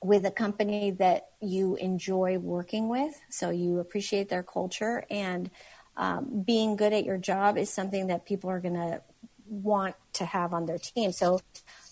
[0.06, 5.50] with a company that you enjoy working with, so you appreciate their culture, and
[5.98, 9.02] um, being good at your job is something that people are going to
[9.48, 11.12] want to have on their team.
[11.12, 11.40] So,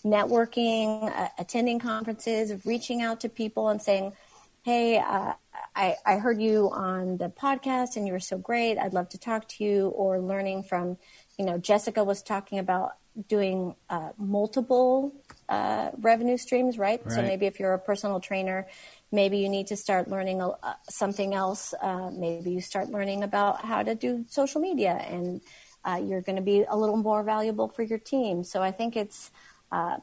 [0.03, 4.14] networking, uh, attending conferences, reaching out to people and saying,
[4.64, 5.34] Hey, uh,
[5.76, 8.78] I, I heard you on the podcast and you were so great.
[8.78, 10.97] I'd love to talk to you, or learning from,
[11.38, 12.91] you know, Jessica was talking about
[13.28, 15.14] doing uh, multiple
[15.54, 17.01] uh, revenue streams, right?
[17.12, 18.60] So maybe if you're a personal trainer,
[19.12, 20.56] maybe you need to start learning uh,
[20.89, 21.74] something else.
[21.89, 25.41] Uh, maybe you start learning about how to do social media, and
[25.88, 28.43] uh, you're going to be a little more valuable for your team.
[28.43, 29.32] So I think it's
[29.72, 29.97] uh,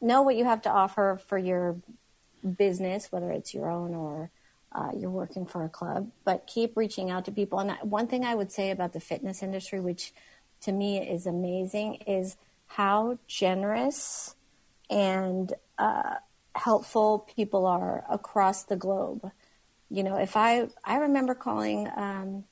[0.00, 1.76] know what you have to offer for your
[2.64, 4.30] business, whether it's your own or
[4.72, 7.58] uh, you're working for a club, but keep reaching out to people.
[7.58, 10.12] And one thing I would say about the fitness industry, which
[10.62, 12.36] to me is amazing, is
[12.66, 14.35] how generous
[14.90, 16.14] and uh,
[16.54, 19.30] helpful people are across the globe.
[19.90, 22.44] You know, if I I remember calling um,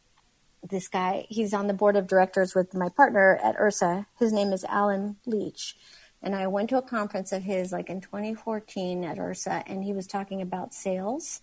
[0.68, 4.06] this guy, he's on the board of directors with my partner at IHRSA.
[4.18, 5.76] His name is Alan Leach.
[6.22, 9.92] And I went to a conference of his like in 2014 at IHRSA, and he
[9.92, 11.42] was talking about sales.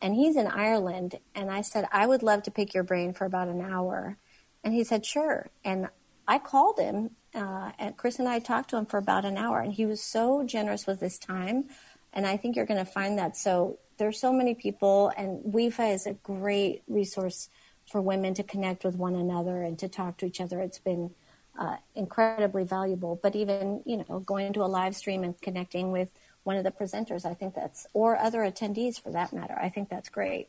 [0.00, 1.16] And he's in Ireland.
[1.34, 4.18] And I said, I would love to pick your brain for about an hour.
[4.64, 5.50] And he said, sure.
[5.64, 5.88] And
[6.26, 9.60] I called him, uh, and Chris and I talked to him for about an hour.
[9.60, 11.64] And he was so generous with his time.
[12.12, 13.36] And I think you're going to find that.
[13.36, 17.48] So there's so many people, and WIFA is a great resource
[17.90, 20.60] for women to connect with one another and to talk to each other.
[20.60, 21.10] It's been
[21.58, 23.18] uh, incredibly valuable.
[23.22, 26.10] But even you know, going to a live stream and connecting with
[26.44, 29.58] one of the presenters, I think that's or other attendees for that matter.
[29.60, 30.48] I think that's great.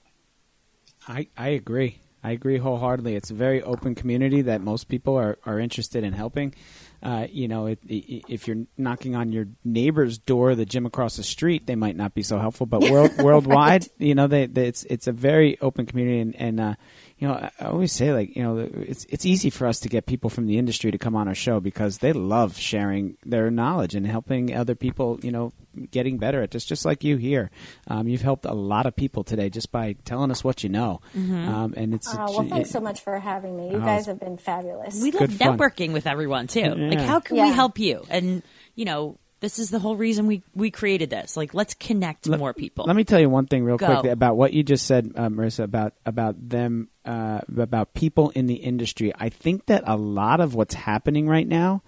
[1.08, 2.00] I, I agree.
[2.24, 3.16] I agree wholeheartedly.
[3.16, 6.56] It's a very open community that most people are, are interested in helping.
[7.02, 11.18] Uh, you know, it, it, if you're knocking on your neighbor's door, the gym across
[11.18, 12.66] the street, they might not be so helpful.
[12.66, 16.60] But world, worldwide, you know, they, they, it's it's a very open community, and, and
[16.62, 16.76] uh,
[17.18, 20.06] you know, I always say like, you know, it's it's easy for us to get
[20.06, 23.96] people from the industry to come on our show because they love sharing their knowledge
[23.96, 25.54] and helping other people, you know,
[25.92, 26.66] getting better at this.
[26.66, 27.50] Just like you here,
[27.88, 31.00] um, you've helped a lot of people today just by telling us what you know.
[31.16, 33.72] Um, and it's Oh, well, thanks so much for having me.
[33.72, 35.02] You Oh, guys have been fabulous.
[35.02, 35.58] We love Good fun.
[35.58, 36.64] networking with everyone too.
[36.76, 38.04] Like, how can we help you?
[38.10, 38.44] And
[38.76, 41.36] you know, this is the whole reason we we created this.
[41.36, 42.86] Like, let's connect Let- more people.
[42.88, 43.86] Let me tell you one thing real Go.
[43.88, 48.48] quickly about what you just said, uh, Marissa, about about them, uh, about people in
[48.48, 49.12] the industry.
[49.20, 51.84] I think that a lot of what's happening right now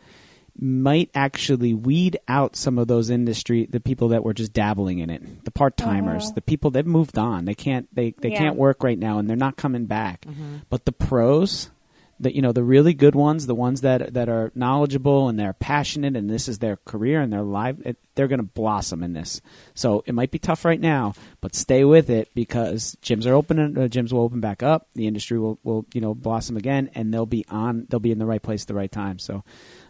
[0.60, 5.10] might actually weed out some of those industry, the people that were just dabbling in
[5.10, 7.46] it, the part timers, the people they've moved on.
[7.46, 8.38] They can't they they Yeah.
[8.38, 10.26] can't work right now, and they're not coming back.
[10.70, 11.72] But the pros.
[12.18, 15.54] The, you know the really good ones, the ones that that are knowledgeable and they're
[15.54, 17.76] passionate, and this is their career and their life.
[17.84, 19.42] It, they're going to blossom in this.
[19.74, 23.60] So it might be tough right now, but stay with it because gyms are open.
[23.60, 24.88] Uh, gyms will open back up.
[24.96, 27.86] The industry will, will you know blossom again, and they'll be on.
[27.90, 29.20] They'll be in the right place at the right time.
[29.20, 29.44] So,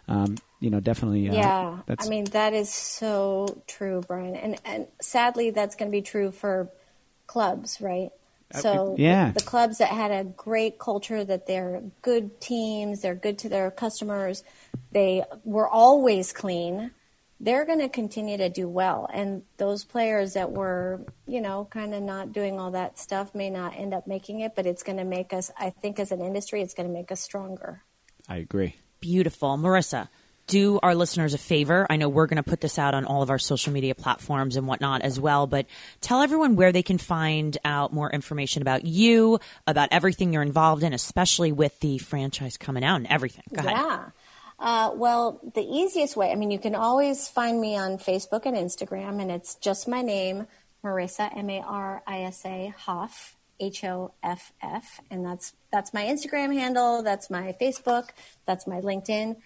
[0.08, 1.28] um, you know, definitely.
[1.28, 5.96] Uh, yeah, I mean that is so true, Brian, and and sadly that's going to
[5.96, 6.70] be true for
[7.26, 8.10] clubs, right?
[8.52, 9.32] So yeah.
[9.32, 13.48] the, the clubs that had a great culture, that they're good teams, they're good to
[13.48, 14.44] their customers,
[14.92, 16.92] they were always clean.
[17.38, 21.92] They're going to continue to do well, and those players that were, you know, kind
[21.92, 24.96] of not doing all that stuff may not end up making it, but it's going
[24.96, 25.50] to make us.
[25.58, 27.82] I think as an industry, it's going to make us stronger.
[28.26, 28.76] I agree.
[29.00, 30.08] Beautiful, Marisa.
[30.46, 31.88] Do our listeners a favor.
[31.90, 34.56] I know we're going to put this out on all of our social media platforms
[34.56, 35.66] and whatnot as well, but
[36.00, 40.84] tell everyone where they can find out more information about you, about everything you're involved
[40.84, 43.42] in, especially with the franchise coming out and everything.
[43.52, 43.76] Go ahead.
[43.76, 44.04] Yeah.
[44.58, 48.56] Uh, well, the easiest way, I mean, you can always find me on Facebook and
[48.56, 50.46] Instagram, and it's just my name,
[50.84, 55.00] Marisa, M A R I S A, Hoff, H O F F.
[55.10, 58.10] And that's, that's my Instagram handle, that's my Facebook,
[58.46, 59.36] that's my LinkedIn.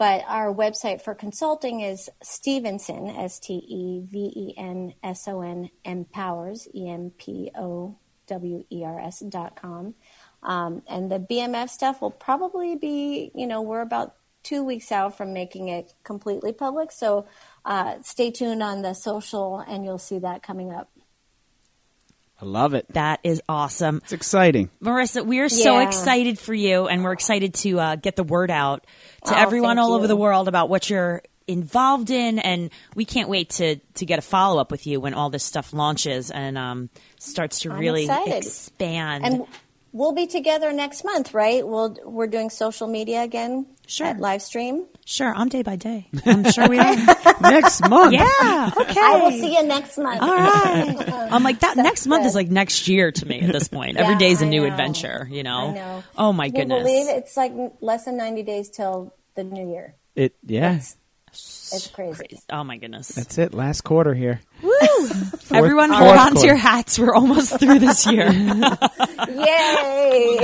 [0.00, 5.42] But our website for consulting is Stevenson, S T E V E N S O
[5.42, 9.92] N, Empowers, E M P O W E R S dot com.
[10.42, 15.18] Um, and the BMF stuff will probably be, you know, we're about two weeks out
[15.18, 16.92] from making it completely public.
[16.92, 17.26] So
[17.66, 20.88] uh, stay tuned on the social and you'll see that coming up.
[22.42, 22.86] I love it.
[22.94, 24.00] That is awesome.
[24.04, 24.70] It's exciting.
[24.82, 28.50] Marisa, we are so excited for you, and we're excited to uh, get the word
[28.50, 28.86] out
[29.26, 33.04] to Oh, everyone thank all over the world about what you're involved in, and we
[33.04, 36.30] can't wait to to get a follow up with you when all this stuff launches
[36.30, 36.88] and um,
[37.18, 38.36] starts to I'm really excited.
[38.44, 39.24] expand.
[39.26, 39.46] And
[39.92, 41.66] we'll be together next month, right?
[41.66, 44.06] We'll, we're doing social media again Sure.
[44.06, 44.86] at live stream.
[45.04, 46.08] Sure, I'm day by day.
[46.26, 46.96] I'm sure we are.
[47.40, 48.12] Next month.
[48.12, 48.70] yeah.
[48.76, 49.00] Okay.
[49.00, 50.20] I will see you next month.
[50.22, 50.96] All right.
[51.32, 51.76] I'm like that.
[51.76, 53.96] next month is like next year to me at this point.
[53.96, 54.68] Every Yeah, day's a I new know.
[54.68, 55.28] adventure.
[55.30, 55.68] You know.
[55.70, 56.04] I know.
[56.18, 56.82] Oh my Can you goodness.
[56.82, 59.94] believe it's like less than 90 days till the new year.
[60.16, 60.34] It.
[60.44, 60.76] Yeah.
[60.76, 60.96] It's,
[61.72, 62.14] it's crazy.
[62.16, 62.42] Crazy.
[62.50, 63.08] Oh my goodness.
[63.08, 63.54] That's it.
[63.54, 64.40] Last quarter here.
[65.52, 66.98] Everyone fourth hold on to your hats.
[66.98, 68.30] We're almost through this year.
[69.28, 70.38] Yay!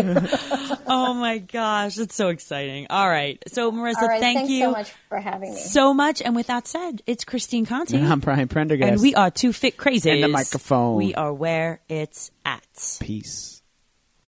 [0.86, 2.86] oh my gosh, it's so exciting.
[2.90, 3.42] All right.
[3.48, 5.60] So Marisa, All right, thank thanks you so much for having me.
[5.60, 6.22] so much.
[6.22, 7.98] And with that said, it's Christine Conti.
[7.98, 8.92] I'm Brian Prendergast.
[8.92, 10.10] and we are two fit crazy.
[10.10, 10.96] And the microphone.
[10.96, 12.62] We are where it's at.
[13.00, 13.55] Peace.